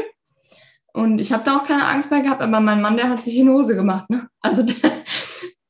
[0.96, 3.36] Und ich habe da auch keine Angst mehr gehabt, aber mein Mann, der hat sich
[3.36, 4.08] in Hose gemacht.
[4.08, 4.28] Ne?
[4.40, 4.92] Also der,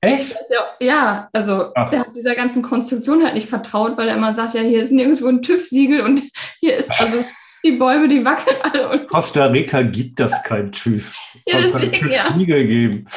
[0.00, 0.36] Echt?
[0.50, 1.90] Ja, ja, also Ach.
[1.90, 4.92] der hat dieser ganzen Konstruktion halt nicht vertraut, weil er immer sagt, ja, hier ist
[4.92, 6.22] nirgendwo ein TÜV-Siegel und
[6.60, 7.24] hier ist, also
[7.64, 8.88] die Bäume, die wackeln alle.
[8.88, 11.12] Und Costa Rica gibt das kein TÜV.
[11.44, 12.62] ja, deswegen, TÜV ja.
[12.62, 13.08] geben.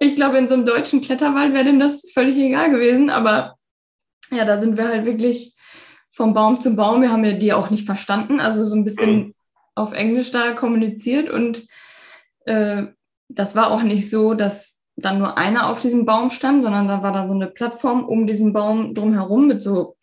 [0.00, 3.56] Ich glaube, in so einem deutschen Kletterwald wäre dem das völlig egal gewesen, aber
[4.30, 5.54] ja, da sind wir halt wirklich
[6.12, 7.02] vom Baum zu Baum.
[7.02, 9.34] Wir haben ja die auch nicht verstanden, also so ein bisschen mhm.
[9.76, 11.68] Auf Englisch da kommuniziert und
[12.46, 12.84] äh,
[13.28, 17.02] das war auch nicht so, dass dann nur einer auf diesem Baum stand, sondern da
[17.02, 19.96] war da so eine Plattform um diesen Baum drumherum mit so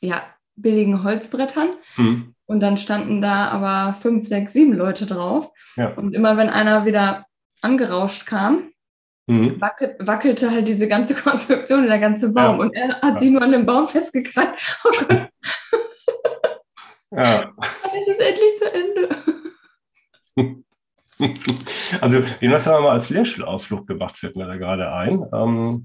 [0.00, 0.22] ja,
[0.56, 1.68] billigen Holzbrettern.
[1.96, 2.34] Mhm.
[2.46, 5.50] Und dann standen da aber fünf, sechs, sieben Leute drauf.
[5.76, 5.94] Ja.
[5.94, 7.26] Und immer wenn einer wieder
[7.62, 8.70] angerauscht kam,
[9.26, 9.60] mhm.
[9.60, 12.56] wackel, wackelte halt diese ganze Konstruktion, der ganze Baum.
[12.56, 12.62] Ja.
[12.62, 13.18] Und er hat ja.
[13.18, 14.50] sich nur an dem Baum festgekrallt.
[14.84, 15.28] Oh Gott.
[17.12, 17.52] ja.
[18.00, 19.08] Es ist endlich zu Ende.
[22.00, 25.24] Also, den hast du mal als Lehrschulausflug gemacht, fällt mir da gerade ein.
[25.32, 25.84] Ähm,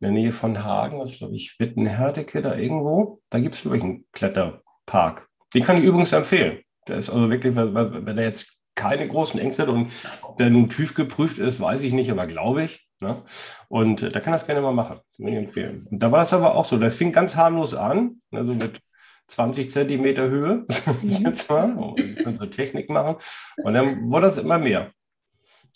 [0.00, 3.20] der Nähe von Hagen, das ist, glaube ich, Wittenherdecke da irgendwo.
[3.30, 5.28] Da gibt es wirklich einen Kletterpark.
[5.54, 6.58] Den kann ich übrigens empfehlen.
[6.88, 9.92] Der ist also wirklich, wenn er jetzt keine großen Ängste hat und
[10.40, 12.88] der nun TÜV geprüft ist, weiß ich nicht, aber glaube ich.
[13.00, 13.22] Ne?
[13.68, 14.98] Und äh, da kann das gerne mal machen.
[15.18, 16.76] Ich da war es aber auch so.
[16.78, 18.80] Das fing ganz harmlos an, also mit
[19.28, 20.64] 20 Zentimeter Höhe,
[21.02, 21.10] mhm.
[21.24, 23.16] jetzt mal, unsere Technik machen.
[23.62, 24.92] Und dann wurde das immer mehr.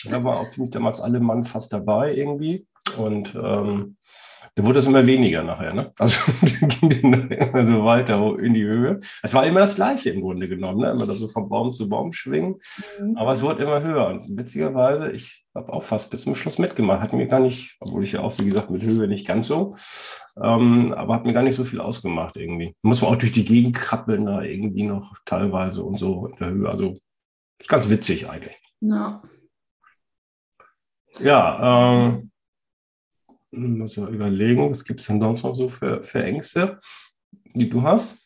[0.04, 2.66] Da waren auch ziemlich damals alle Mann fast dabei irgendwie.
[2.96, 3.96] Und ähm,
[4.58, 5.72] dann wurde es immer weniger nachher.
[5.72, 5.92] Ne?
[6.00, 6.32] Also
[6.80, 8.98] ging immer so weiter in die Höhe.
[9.22, 10.90] Es war immer das Gleiche im Grunde genommen, ne?
[10.90, 12.56] immer so von Baum zu Baum schwingen.
[13.00, 13.16] Mhm.
[13.16, 14.08] Aber es wurde immer höher.
[14.08, 17.00] Und witzigerweise, ich habe auch fast bis zum Schluss mitgemacht.
[17.00, 19.76] Hat mir gar nicht, obwohl ich ja auch, wie gesagt, mit Höhe nicht ganz so,
[20.42, 22.74] ähm, aber hat mir gar nicht so viel ausgemacht irgendwie.
[22.82, 26.50] Muss man auch durch die Gegend krabbeln da irgendwie noch teilweise und so in der
[26.50, 26.68] Höhe.
[26.68, 26.96] Also
[27.60, 28.58] ist ganz witzig eigentlich.
[28.80, 29.22] Ja.
[31.20, 32.32] Ja, ähm,
[33.50, 36.78] muss man überlegen, was gibt es denn sonst noch so für, für Ängste,
[37.54, 38.16] die du hast?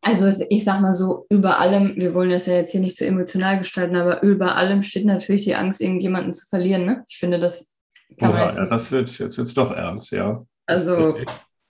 [0.00, 3.04] Also ich sag mal so, über allem, wir wollen das ja jetzt hier nicht so
[3.04, 6.84] emotional gestalten, aber über allem steht natürlich die Angst, irgendjemanden zu verlieren.
[6.84, 7.04] Ne?
[7.08, 7.76] Ich finde, das
[8.18, 8.54] kann man.
[8.54, 10.46] Ja, ja das wird, jetzt wird es doch ernst, ja.
[10.66, 11.18] Also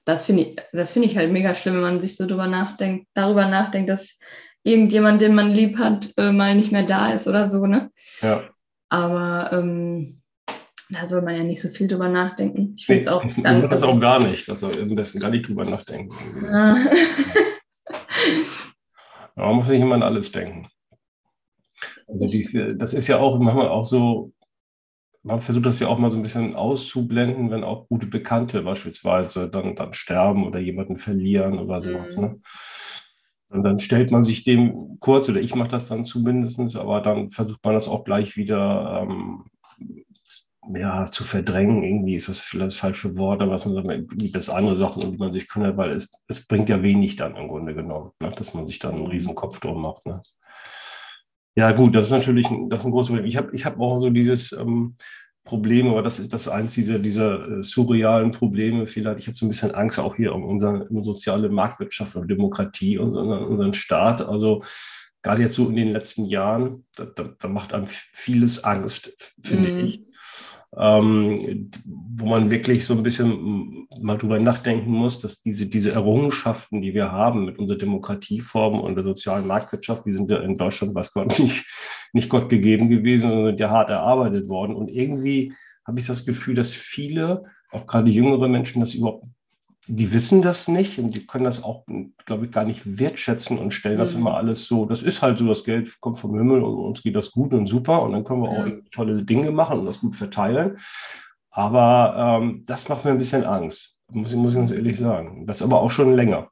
[0.05, 3.09] das finde ich, das finde ich halt mega schlimm, wenn man sich so darüber nachdenkt,
[3.15, 4.19] darüber nachdenkt, dass
[4.63, 7.91] irgendjemand, den man lieb hat, äh, mal nicht mehr da ist oder so, ne?
[8.21, 8.43] Ja.
[8.89, 10.21] Aber ähm,
[10.90, 12.75] da soll man ja nicht so viel drüber nachdenken.
[12.77, 13.25] Ich finde es auch.
[13.42, 13.68] Danke.
[13.68, 14.49] Das auch gar nicht.
[14.49, 16.14] Also am besten gar nicht drüber nachdenken.
[16.46, 16.77] Ah.
[19.35, 20.68] man muss nicht immer an alles denken.
[22.07, 24.33] Also die, das ist ja auch manchmal auch so,
[25.22, 29.49] man versucht das ja auch mal so ein bisschen auszublenden, wenn auch gute Bekannte beispielsweise
[29.49, 32.16] dann, dann sterben oder jemanden verlieren oder sowas.
[32.16, 32.22] Mhm.
[32.22, 32.40] Ne?
[33.49, 37.31] Und dann stellt man sich dem kurz, oder ich mache das dann zumindest, aber dann
[37.31, 39.44] versucht man das auch gleich wieder ähm,
[40.74, 44.37] ja, zu verdrängen, irgendwie ist das vielleicht das falsche Wort, aber was man sagt, gibt
[44.37, 47.37] es andere Sachen, um die man sich kümmert, weil es, es bringt ja wenig dann
[47.37, 50.07] im Grunde genommen, ne, dass man sich dann einen riesen Kopf drum macht.
[50.07, 50.22] Ne.
[51.55, 53.26] Ja, gut, das ist natürlich ein, das ist ein großes Problem.
[53.26, 54.96] Ich habe ich hab auch so dieses ähm,
[55.44, 59.20] Problem, aber das ist das eins dieser, dieser äh, surrealen Probleme vielleicht.
[59.20, 62.98] Ich habe so ein bisschen Angst auch hier um unsere, um soziale Marktwirtschaft und Demokratie
[62.98, 64.20] und unseren, unseren Staat.
[64.20, 64.62] Also
[65.22, 69.72] gerade jetzt so in den letzten Jahren, da, da, da macht einem vieles Angst, finde
[69.72, 69.87] mhm.
[69.87, 70.07] ich
[70.79, 71.71] ähm,
[72.19, 76.95] wo man wirklich so ein bisschen mal drüber nachdenken muss, dass diese, diese Errungenschaften, die
[76.95, 81.12] wir haben mit unserer Demokratieform und der sozialen Marktwirtschaft, die sind ja in Deutschland, was
[81.12, 81.65] Gott nicht,
[82.12, 84.77] nicht Gott gegeben gewesen, sondern sind ja hart erarbeitet worden.
[84.77, 85.53] Und irgendwie
[85.87, 89.27] habe ich das Gefühl, dass viele, auch gerade jüngere Menschen, das überhaupt
[89.88, 91.85] die wissen das nicht und die können das auch,
[92.25, 94.20] glaube ich, gar nicht wertschätzen und stellen das mhm.
[94.20, 94.85] immer alles so.
[94.85, 97.66] Das ist halt so, das Geld kommt vom Himmel und uns geht das gut und
[97.66, 100.77] super und dann können wir auch tolle Dinge machen und das gut verteilen.
[101.51, 105.46] Aber ähm, das macht mir ein bisschen Angst, muss, muss ich ganz ehrlich sagen.
[105.46, 106.51] Das aber auch schon länger.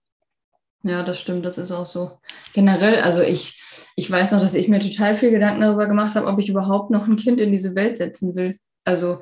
[0.83, 2.19] Ja, das stimmt, das ist auch so.
[2.53, 3.61] Generell, also ich,
[3.97, 6.91] ich weiß noch, dass ich mir total viel Gedanken darüber gemacht habe, ob ich überhaupt
[6.91, 8.59] noch ein Kind in diese Welt setzen will.
[8.85, 9.21] Also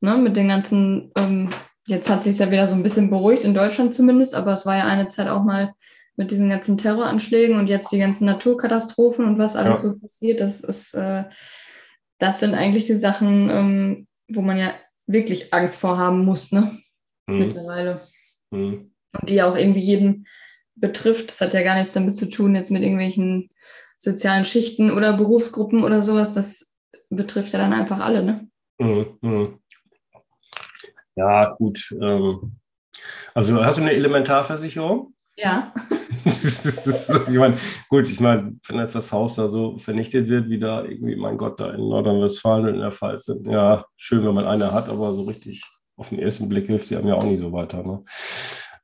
[0.00, 1.50] ne, mit den ganzen ähm,
[1.86, 4.76] Jetzt hat sich ja wieder so ein bisschen beruhigt, in Deutschland zumindest, aber es war
[4.76, 5.72] ja eine Zeit auch mal
[6.16, 9.90] mit diesen ganzen Terroranschlägen und jetzt die ganzen Naturkatastrophen und was alles ja.
[9.90, 10.40] so passiert.
[10.40, 11.24] Das ist, äh,
[12.18, 14.74] das sind eigentlich die Sachen, ähm, wo man ja
[15.06, 16.78] wirklich Angst vorhaben muss, ne?
[17.26, 17.38] Mhm.
[17.38, 18.00] Mittlerweile.
[18.50, 18.90] Mhm.
[19.12, 20.26] Und die ja auch irgendwie jeden
[20.74, 21.28] betrifft.
[21.28, 23.50] Das hat ja gar nichts damit zu tun, jetzt mit irgendwelchen
[23.98, 26.34] sozialen Schichten oder Berufsgruppen oder sowas.
[26.34, 26.76] Das
[27.10, 28.48] betrifft ja dann einfach alle, ne?
[28.78, 29.58] Mhm.
[31.16, 31.94] Ja, gut.
[32.00, 32.56] Ähm,
[33.34, 35.14] also hast du eine Elementarversicherung?
[35.36, 35.74] Ja.
[36.24, 37.56] ich meine,
[37.88, 41.36] gut, ich meine, wenn jetzt das Haus da so vernichtet wird, wie da irgendwie, mein
[41.36, 44.88] Gott, da in Nordrhein-Westfalen und in der Pfalz sind, ja, schön, wenn man eine hat,
[44.88, 45.62] aber so richtig
[45.96, 47.82] auf den ersten Blick hilft sie einem ja auch nicht so weiter.
[47.82, 48.02] Ne?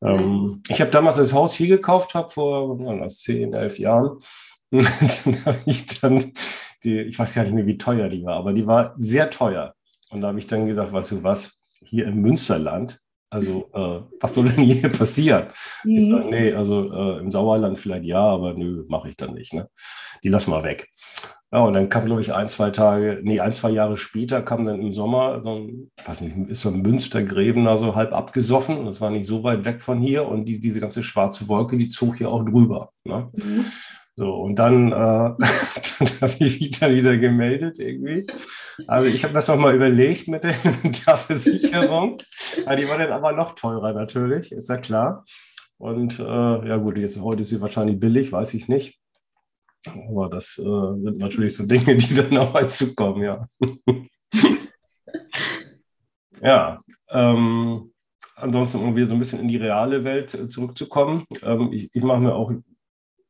[0.03, 4.19] Ähm, ich habe damals das Haus hier gekauft, habe vor was, zehn, elf Jahren.
[4.71, 6.33] dann habe ich dann,
[6.85, 9.75] die, ich weiß gar nicht mehr, wie teuer die war, aber die war sehr teuer.
[10.11, 13.01] Und da habe ich dann gesagt, weißt du was, hier im Münsterland.
[13.31, 15.47] Also, äh, was soll denn hier passieren?
[15.85, 15.97] Mhm.
[15.97, 19.55] Ich sage, nee, also äh, im Sauerland vielleicht ja, aber nö, mache ich dann nicht.
[19.55, 19.69] Ne?
[20.23, 20.91] Die lass mal weg.
[21.51, 24.65] Ja, und dann kam, glaube ich, ein, zwei Tage, nee, ein, zwei Jahre später kam
[24.65, 28.79] dann im Sommer so ein, weiß nicht, ist so ein Münstergrävener so halb abgesoffen.
[28.79, 30.27] Und das war nicht so weit weg von hier.
[30.27, 32.93] Und die, diese ganze schwarze Wolke, die zog hier auch drüber.
[33.05, 33.31] Ne?
[33.35, 33.65] Mhm.
[34.15, 38.27] So, und dann, äh, dann habe ich mich dann wieder gemeldet irgendwie.
[38.87, 42.19] Also ich habe das nochmal überlegt mit der Versicherung.
[42.65, 45.25] ja, die war dann aber noch teurer natürlich, ist ja klar.
[45.79, 49.01] Und äh, ja gut, jetzt heute ist sie wahrscheinlich billig, weiß ich nicht.
[50.09, 53.45] Aber das äh, sind natürlich so Dinge, die dann auch mal zukommen, ja.
[56.41, 57.93] ja, ähm,
[58.37, 61.25] ansonsten, um wieder so ein bisschen in die reale Welt äh, zurückzukommen.
[61.43, 62.53] Ähm, ich, ich mache mir auch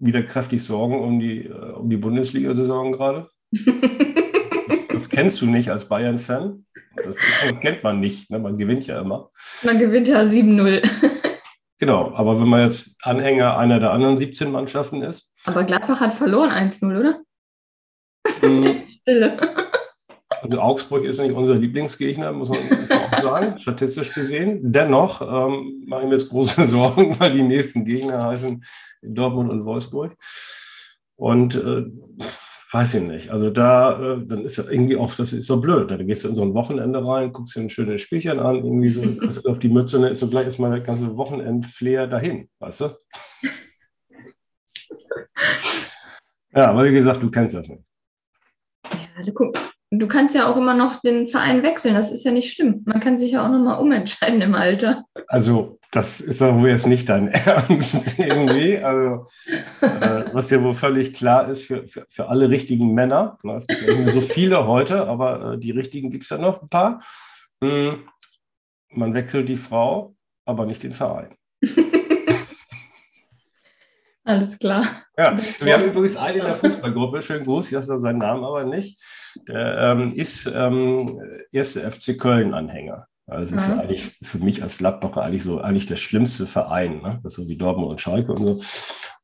[0.02, 3.28] wieder kräftig Sorgen um die, äh, um die Bundesliga-Saison gerade.
[3.52, 6.66] das, das, kennst du nicht als Bayern-Fan.
[6.96, 7.16] Das,
[7.48, 8.30] das, kennt man nicht.
[8.30, 8.38] Ne?
[8.38, 9.30] Man gewinnt ja immer.
[9.62, 10.82] Man gewinnt ja 7-0.
[11.78, 15.30] genau, aber wenn man jetzt Anhänger einer der anderen 17 Mannschaften ist.
[15.46, 17.20] Aber Gladbach hat verloren 1-0, oder?
[18.42, 18.82] Mhm.
[18.86, 19.61] Stille.
[20.42, 22.58] Also Augsburg ist nicht unser Lieblingsgegner, muss man
[22.90, 24.72] auch sagen, statistisch gesehen.
[24.72, 28.64] Dennoch ähm, mache ich mir jetzt große Sorgen, weil die nächsten Gegner heißen
[29.02, 30.16] Dortmund und Wolfsburg.
[31.14, 31.84] Und äh,
[32.72, 33.30] weiß ich nicht.
[33.30, 35.92] Also da, äh, dann ist ja irgendwie auch, das ist so blöd.
[35.92, 38.88] Da gehst du in so ein Wochenende rein, guckst dir ein schönes Spielchen an, irgendwie
[38.88, 39.02] so,
[39.48, 42.84] auf die Mütze, dann ist so gleich erstmal das ganze Wochenend-Flair dahin, weißt du?
[46.52, 47.84] ja, aber wie gesagt, du kennst das nicht.
[48.90, 49.56] Ja, du guck,
[49.92, 51.94] du kannst ja auch immer noch den Verein wechseln.
[51.94, 52.82] Das ist ja nicht schlimm.
[52.86, 55.04] Man kann sich ja auch nochmal umentscheiden im Alter.
[55.28, 58.78] Also, das ist doch wohl jetzt nicht dein Ernst irgendwie.
[58.78, 59.26] Also,
[59.82, 63.38] äh, was ja wohl völlig klar ist für, für, für alle richtigen Männer.
[63.56, 66.68] Es gibt mehr so viele heute, aber äh, die richtigen gibt es ja noch ein
[66.68, 67.02] paar.
[67.62, 68.08] Hm,
[68.90, 70.14] man wechselt die Frau,
[70.46, 71.34] aber nicht den Verein.
[74.24, 74.84] Alles klar.
[75.18, 78.64] Ja, wir haben übrigens einen in der Fußballgruppe, schönen Gruß, ich habe seinen Namen aber
[78.64, 79.00] nicht.
[79.48, 83.06] Der ähm, ist ähm, erste FC Köln-Anhänger.
[83.26, 87.02] Also das ist ja eigentlich für mich als Gladbacher eigentlich so eigentlich der schlimmste Verein,
[87.02, 87.20] ne?
[87.22, 88.60] Das ist so wie Dortmund und Schalke und so.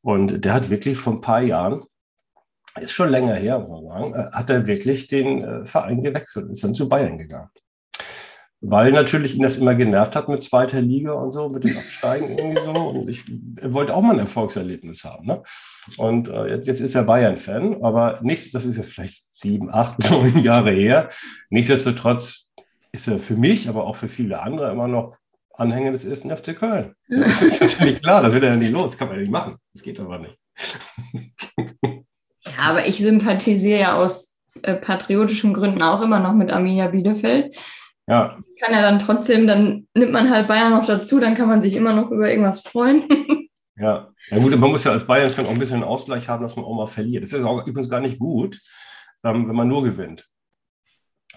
[0.01, 1.85] Und der hat wirklich vor ein paar Jahren,
[2.81, 6.47] ist schon länger her, muss man sagen, äh, hat er wirklich den äh, Verein gewechselt
[6.47, 7.51] und ist dann zu Bayern gegangen
[8.61, 12.37] weil natürlich ihn das immer genervt hat mit zweiter Liga und so, mit dem Absteigen
[12.37, 12.73] irgendwie so.
[12.73, 13.25] Und ich
[13.63, 15.27] wollte auch mal ein Erfolgserlebnis haben.
[15.27, 15.43] Ne?
[15.97, 20.43] Und äh, jetzt ist er Bayern-Fan, aber nicht, das ist ja vielleicht sieben, acht, neun
[20.43, 21.09] Jahre her.
[21.51, 22.49] Nichtsdestotrotz
[22.93, 25.17] ist er für mich, aber auch für viele andere immer noch
[25.55, 26.95] Anhänger des ersten FC Köln.
[27.09, 29.33] Das ist natürlich klar, das wird er ja nicht los, das kann man ja nicht
[29.33, 29.57] machen.
[29.73, 30.39] Das geht aber nicht.
[32.45, 37.57] Ja, aber ich sympathisiere ja aus äh, patriotischen Gründen auch immer noch mit Arminia Bielefeld.
[38.09, 38.39] Ja.
[38.61, 41.75] Kann ja dann trotzdem, dann nimmt man halt Bayern noch dazu, dann kann man sich
[41.75, 43.05] immer noch über irgendwas freuen.
[43.77, 44.09] ja.
[44.31, 46.65] Ja gut, man muss ja als Bayern-Fan auch ein bisschen einen Ausgleich haben, dass man
[46.65, 47.23] auch mal verliert.
[47.23, 48.61] Das ist auch übrigens gar nicht gut,
[49.25, 50.29] ähm, wenn man nur gewinnt.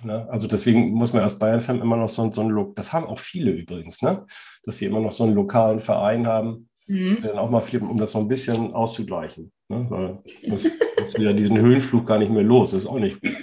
[0.03, 0.27] Ne?
[0.29, 3.19] Also deswegen muss man als Bayern-Fan immer noch so, so einen Look, das haben auch
[3.19, 4.25] viele übrigens, ne?
[4.63, 7.19] dass sie immer noch so einen lokalen Verein haben, mhm.
[7.21, 9.51] dann auch mal flippen, um das so ein bisschen auszugleichen.
[9.69, 9.85] Ne?
[9.89, 13.35] Weil das ist wieder diesen Höhenflug gar nicht mehr los, das ist auch nicht gut.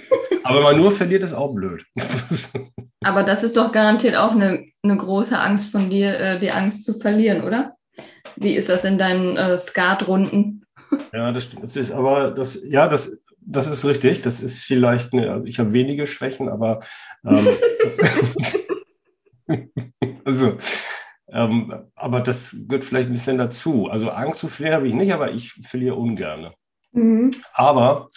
[0.49, 1.85] Aber wenn man nur verliert, ist auch blöd.
[3.03, 6.83] Aber das ist doch garantiert auch eine eine große Angst von dir, äh, die Angst
[6.83, 7.75] zu verlieren, oder?
[8.35, 10.65] Wie ist das in deinen äh, Skatrunden?
[11.13, 11.49] Ja, das.
[11.51, 14.23] Das ist aber das, ja, das, das ist richtig.
[14.23, 16.79] Das ist vielleicht eine, also ich habe wenige Schwächen, aber
[17.23, 17.47] ähm,
[20.25, 20.57] also,
[21.27, 23.85] ähm, aber das gehört vielleicht ein bisschen dazu.
[23.85, 26.53] Also Angst zu verlieren habe ich nicht, aber ich verliere ungern.
[26.91, 27.29] Mhm.
[27.53, 28.09] Aber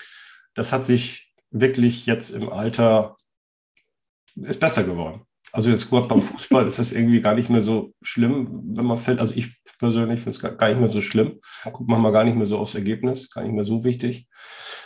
[0.55, 3.17] das hat sich wirklich jetzt im Alter,
[4.37, 5.23] ist besser geworden.
[5.53, 8.97] Also jetzt gut beim Fußball ist das irgendwie gar nicht mehr so schlimm, wenn man
[8.97, 9.21] fällt.
[9.21, 11.41] Also ich persönlich finde es gar nicht mehr so schlimm.
[11.65, 14.29] Guckt man mal gar nicht mehr so aufs Ergebnis, gar nicht mehr so wichtig.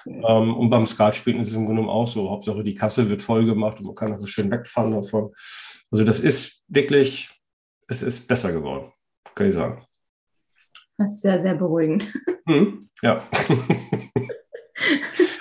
[0.06, 2.30] Ähm, und beim Skatspielen ist es im Grunde genommen auch so.
[2.30, 5.32] Hauptsache die Kasse wird voll gemacht und man kann also schön wegfahren davon.
[5.90, 7.30] Also das ist wirklich,
[7.86, 8.92] es ist besser geworden,
[9.34, 9.84] kann ich sagen.
[10.98, 12.12] Das ist sehr, sehr beruhigend.
[12.46, 13.22] Hm, ja.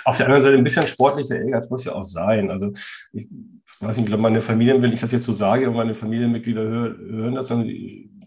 [0.06, 2.48] Auf der anderen Seite ein bisschen sportlicher Ehrgeiz muss ja auch sein.
[2.48, 2.72] Also
[3.12, 3.26] ich
[3.80, 7.48] weiß nicht, meine Familie, wenn ich das jetzt so sage und meine Familienmitglieder hören, das,
[7.48, 7.68] dann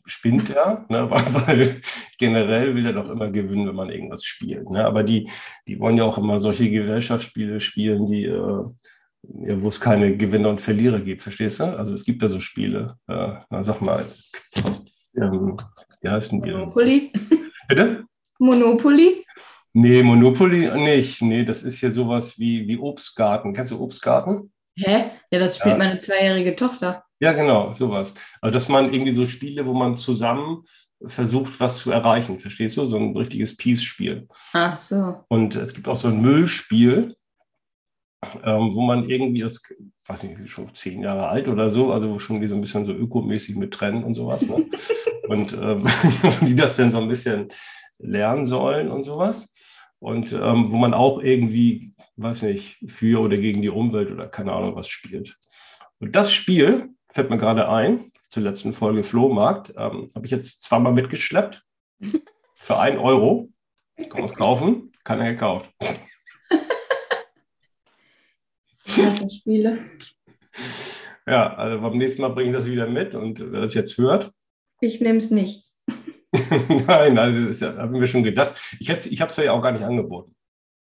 [0.03, 1.09] spinnt er, ne?
[1.47, 1.79] weil
[2.17, 4.69] generell will er doch immer gewinnen, wenn man irgendwas spielt.
[4.69, 4.83] Ne?
[4.83, 5.29] Aber die,
[5.67, 8.63] die wollen ja auch immer solche Gesellschaftsspiele spielen, die, äh,
[9.23, 11.77] ja, wo es keine Gewinner und Verlierer gibt, verstehst du?
[11.77, 14.05] Also es gibt ja so Spiele, äh, na, sag mal,
[15.15, 15.55] ähm,
[16.01, 16.51] wie heißen die?
[16.51, 17.13] Monopoly?
[17.69, 18.03] Bitte?
[18.37, 19.23] Monopoly?
[19.73, 21.21] Nee, Monopoly nicht.
[21.21, 23.53] Nee, das ist ja sowas wie, wie Obstgarten.
[23.53, 24.51] Kennst du Obstgarten?
[24.75, 25.11] Hä?
[25.31, 25.77] Ja, das spielt ja.
[25.77, 27.03] meine zweijährige Tochter.
[27.19, 28.15] Ja, genau, sowas.
[28.41, 30.63] Also, dass man irgendwie so Spiele, wo man zusammen
[31.05, 32.87] versucht, was zu erreichen, verstehst du?
[32.87, 34.27] So ein richtiges Peace-Spiel.
[34.53, 35.23] Ach so.
[35.27, 37.15] Und es gibt auch so ein Müllspiel,
[38.43, 39.61] ähm, wo man irgendwie, das
[40.07, 42.85] weiß nicht, schon zehn Jahre alt oder so, also wo schon die so ein bisschen
[42.85, 44.41] so ökomäßig mit trennen und sowas.
[44.41, 44.65] Ne?
[45.27, 45.85] und ähm,
[46.41, 47.49] die das dann so ein bisschen
[47.99, 49.53] lernen sollen und sowas.
[49.99, 54.53] Und ähm, wo man auch irgendwie, weiß nicht, für oder gegen die Umwelt oder keine
[54.53, 55.37] Ahnung was spielt.
[55.99, 60.61] Und das Spiel fällt mir gerade ein, zur letzten Folge Flohmarkt, ähm, habe ich jetzt
[60.61, 61.63] zweimal mitgeschleppt.
[62.55, 63.49] Für einen Euro.
[63.97, 64.91] Kann man es kaufen?
[65.03, 65.69] Keiner gekauft.
[68.85, 69.79] Klasse Spiele.
[71.25, 74.31] Ja, also beim nächsten Mal bringe ich das wieder mit und wer das jetzt hört.
[74.81, 75.68] Ich nehme es nicht.
[76.87, 78.53] Nein, also das haben wir schon gedacht.
[78.79, 80.35] Ich, ich habe es ja auch gar nicht angeboten.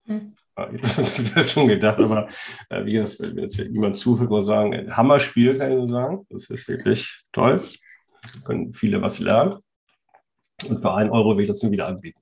[0.05, 0.34] Hm.
[0.73, 0.97] Ich
[1.36, 2.27] habe schon gedacht, aber
[2.69, 6.25] äh, wie gesagt, wenn jetzt jemand zuhört, muss sagen, ein Hammerspiel, kann ich nur sagen.
[6.29, 7.63] Das ist wirklich toll.
[8.21, 9.60] Da können viele was lernen.
[10.67, 12.21] Und für einen Euro will ich das dann wieder anbieten.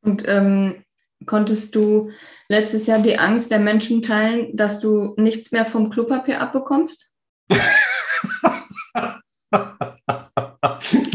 [0.00, 0.84] Und ähm,
[1.26, 2.10] konntest du
[2.48, 7.12] letztes Jahr die Angst der Menschen teilen, dass du nichts mehr vom Klopapier abbekommst?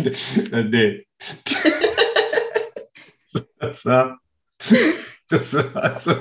[0.04, 1.06] nee.
[3.60, 4.20] das war,
[5.30, 6.16] das war also,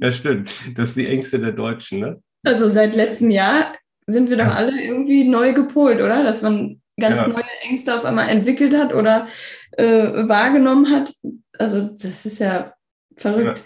[0.00, 2.22] ja stimmt, das ist die Ängste der Deutschen, ne?
[2.44, 3.74] Also seit letztem Jahr
[4.06, 6.22] sind wir doch alle irgendwie neu gepolt, oder?
[6.22, 7.28] Dass man ganz ja.
[7.28, 9.28] neue Ängste auf einmal entwickelt hat oder
[9.72, 11.12] äh, wahrgenommen hat.
[11.58, 12.72] Also das ist ja
[13.16, 13.58] verrückt.
[13.58, 13.64] Ja.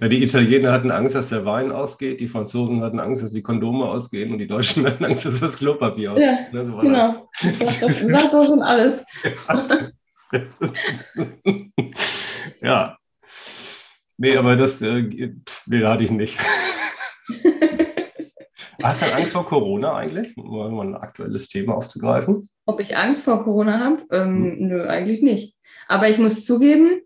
[0.00, 3.42] Ja, die Italiener hatten Angst, dass der Wein ausgeht, die Franzosen hatten Angst, dass die
[3.42, 6.26] Kondome ausgehen und die Deutschen hatten Angst, dass das Klopapier ausgeht.
[6.26, 7.28] Ja, ne, so genau.
[7.42, 9.04] Das sagt, doch, sagt doch schon alles.
[12.60, 12.96] ja.
[14.16, 15.32] Nee, aber das äh,
[15.66, 16.38] nee, hatte ich nicht.
[18.82, 20.36] Hast du Angst vor Corona eigentlich?
[20.36, 22.48] Um mal ein aktuelles Thema aufzugreifen.
[22.64, 24.06] Ob ich Angst vor Corona habe?
[24.12, 24.68] Ähm, hm.
[24.68, 25.56] Nö, eigentlich nicht.
[25.88, 27.00] Aber ich muss zugeben,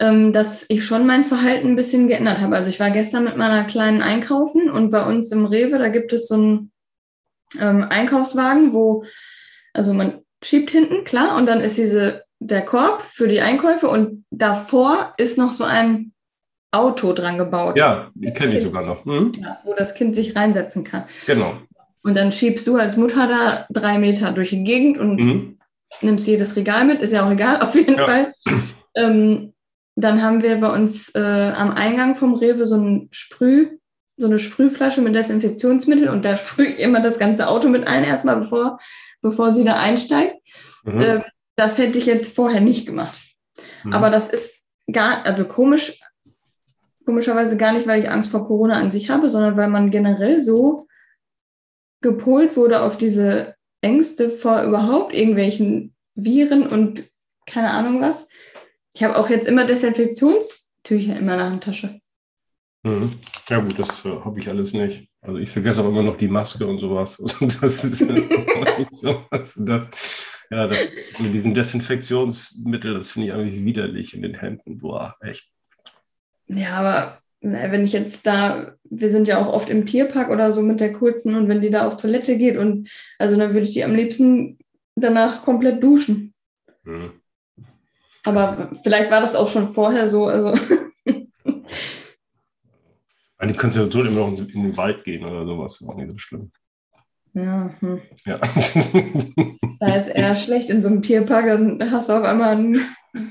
[0.00, 2.56] dass ich schon mein Verhalten ein bisschen geändert habe.
[2.56, 6.14] Also ich war gestern mit meiner kleinen einkaufen und bei uns im Rewe, da gibt
[6.14, 6.72] es so einen
[7.60, 9.04] ähm, Einkaufswagen, wo,
[9.74, 14.24] also man schiebt hinten, klar, und dann ist diese, der Korb für die Einkäufe und
[14.30, 16.12] davor ist noch so ein
[16.72, 17.76] Auto dran gebaut.
[17.76, 19.04] Ja, die kenne ich sogar noch.
[19.04, 19.32] Mhm.
[19.38, 21.04] Ja, wo das Kind sich reinsetzen kann.
[21.26, 21.52] Genau.
[22.02, 25.58] Und dann schiebst du als Mutter da drei Meter durch die Gegend und mhm.
[26.00, 28.06] nimmst jedes Regal mit, ist ja auch egal, auf jeden ja.
[28.06, 28.34] Fall.
[28.94, 29.52] Ähm,
[30.00, 33.78] dann haben wir bei uns äh, am Eingang vom Rewe so ein Sprüh,
[34.16, 38.04] so eine Sprühflasche mit Desinfektionsmittel und da sprühe ich immer das ganze Auto mit ein,
[38.04, 38.78] erstmal bevor,
[39.22, 40.36] bevor sie da einsteigt.
[40.84, 41.00] Mhm.
[41.00, 41.22] Äh,
[41.56, 43.18] das hätte ich jetzt vorher nicht gemacht.
[43.84, 43.92] Mhm.
[43.92, 45.98] Aber das ist gar, also komisch,
[47.04, 50.40] komischerweise gar nicht, weil ich Angst vor Corona an sich habe, sondern weil man generell
[50.40, 50.86] so
[52.00, 57.04] gepolt wurde auf diese Ängste vor überhaupt irgendwelchen Viren und
[57.46, 58.28] keine Ahnung was,
[59.00, 62.02] ich habe auch jetzt immer Desinfektionstücher in meiner Handtasche.
[62.82, 63.12] Mhm.
[63.48, 65.08] Ja gut, das äh, habe ich alles nicht.
[65.22, 67.16] Also ich vergesse aber immer noch die Maske und sowas.
[67.40, 67.98] das ist
[68.90, 69.54] sowas.
[69.56, 70.78] Das, ja, das,
[71.18, 74.76] mit diesem Desinfektionsmittel, das finde ich eigentlich widerlich in den Händen.
[74.76, 75.48] Boah, echt.
[76.48, 80.60] Ja, aber wenn ich jetzt da, wir sind ja auch oft im Tierpark oder so
[80.60, 83.72] mit der kurzen und wenn die da auf Toilette geht und also dann würde ich
[83.72, 84.58] die am liebsten
[84.94, 86.34] danach komplett duschen.
[86.84, 87.19] Mhm.
[88.26, 90.26] Aber vielleicht war das auch schon vorher so.
[90.26, 90.52] Also
[93.38, 95.82] Eigentlich kannst du ja so immer noch in den Wald gehen oder sowas.
[95.86, 96.52] Auch nicht so schlimm.
[97.32, 97.70] Ja.
[97.80, 98.00] Hm.
[98.26, 98.38] ja.
[98.38, 98.74] Das
[99.80, 102.78] war jetzt eher schlecht in so einem Tierpark, dann hast du auf einmal ein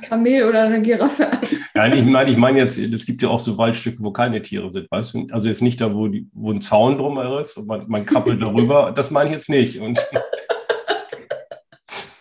[0.08, 1.40] Kamel oder eine Giraffe an.
[1.74, 4.72] Nein, ich meine, ich meine jetzt, es gibt ja auch so Waldstücke, wo keine Tiere
[4.72, 5.28] sind, weißt du?
[5.32, 8.42] Also jetzt nicht da, wo, die, wo ein Zaun drum ist und man, man krabbelt
[8.42, 9.80] darüber, das meine ich jetzt nicht.
[9.80, 10.00] Und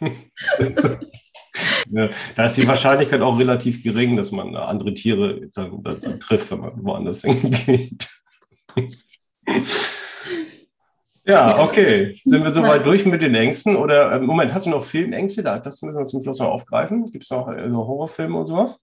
[0.58, 0.98] das,
[1.90, 6.20] ja, da ist die Wahrscheinlichkeit auch relativ gering, dass man andere Tiere dann, dann, dann
[6.20, 8.08] trifft, wenn man woanders hingeht.
[11.28, 12.18] Ja, okay.
[12.24, 13.76] Sind wir soweit durch mit den Ängsten?
[13.76, 15.42] Oder äh, Moment, hast du noch Filmängste?
[15.42, 17.04] Das müssen wir zum Schluss noch aufgreifen.
[17.04, 18.80] Gibt es noch also Horrorfilme und sowas?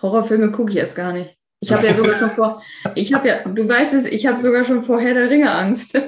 [0.00, 1.36] Horrorfilme gucke ich erst gar nicht.
[1.60, 2.62] Ich habe ja sogar schon vor,
[2.94, 6.00] ich habe ja, du weißt es, ich habe sogar schon vor Herr der Ringe Angst.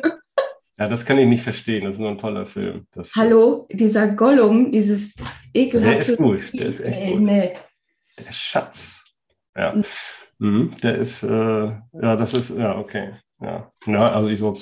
[0.83, 1.85] Ja, das kann ich nicht verstehen.
[1.85, 2.89] Das ist nur ein toller Film.
[2.91, 5.15] Das, Hallo, dieser Gollum, dieses
[5.55, 5.95] ekelhafte.
[5.95, 7.21] Der ist gut, der ist echt ey, gut.
[7.21, 7.53] Nee.
[8.19, 9.05] Der Schatz.
[9.57, 9.81] Ja.
[10.41, 10.73] Mhm.
[10.83, 13.13] Der ist, äh, ja, das ist, ja, okay.
[13.41, 14.57] Ja, ja also ich so,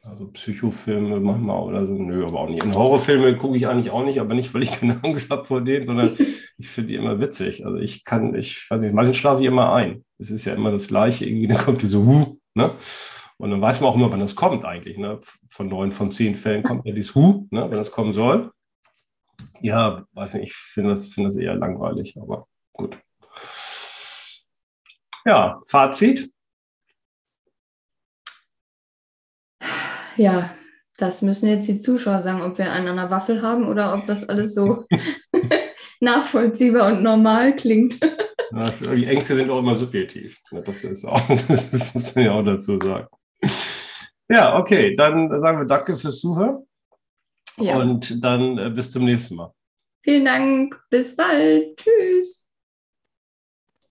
[0.00, 2.64] also Psychofilme manchmal oder so, nö, aber auch nicht.
[2.64, 5.60] In Horrorfilme gucke ich eigentlich auch nicht, aber nicht, weil ich keine Angst habe vor
[5.60, 6.14] denen, sondern
[6.56, 7.66] ich finde die immer witzig.
[7.66, 10.02] Also ich kann, ich weiß nicht, manchmal schlafe ich immer ein.
[10.16, 12.72] Es ist ja immer das Gleiche, irgendwie, dann kommt diese Hu, ne?
[13.42, 14.98] Und dann weiß man auch immer, wann das kommt eigentlich.
[14.98, 15.20] Ne?
[15.48, 17.68] Von neun von zehn Fällen kommt ja dieses Hu, ne?
[17.68, 18.52] wenn das kommen soll.
[19.60, 22.96] Ja, weiß nicht, ich finde das, find das eher langweilig, aber gut.
[25.24, 26.32] Ja, Fazit.
[30.16, 30.54] Ja,
[30.96, 34.06] das müssen jetzt die Zuschauer sagen, ob wir einen an der Waffel haben oder ob
[34.06, 34.86] das alles so
[36.00, 37.98] nachvollziehbar und normal klingt.
[38.94, 40.38] Die Ängste sind auch immer subjektiv.
[40.64, 43.08] Das, ist auch, das muss man ja auch dazu sagen.
[44.28, 46.66] Ja, okay, dann sagen wir danke fürs Zuhören.
[47.58, 47.76] Ja.
[47.76, 49.52] Und dann äh, bis zum nächsten Mal.
[50.02, 51.76] Vielen Dank, bis bald.
[51.76, 52.41] Tschüss.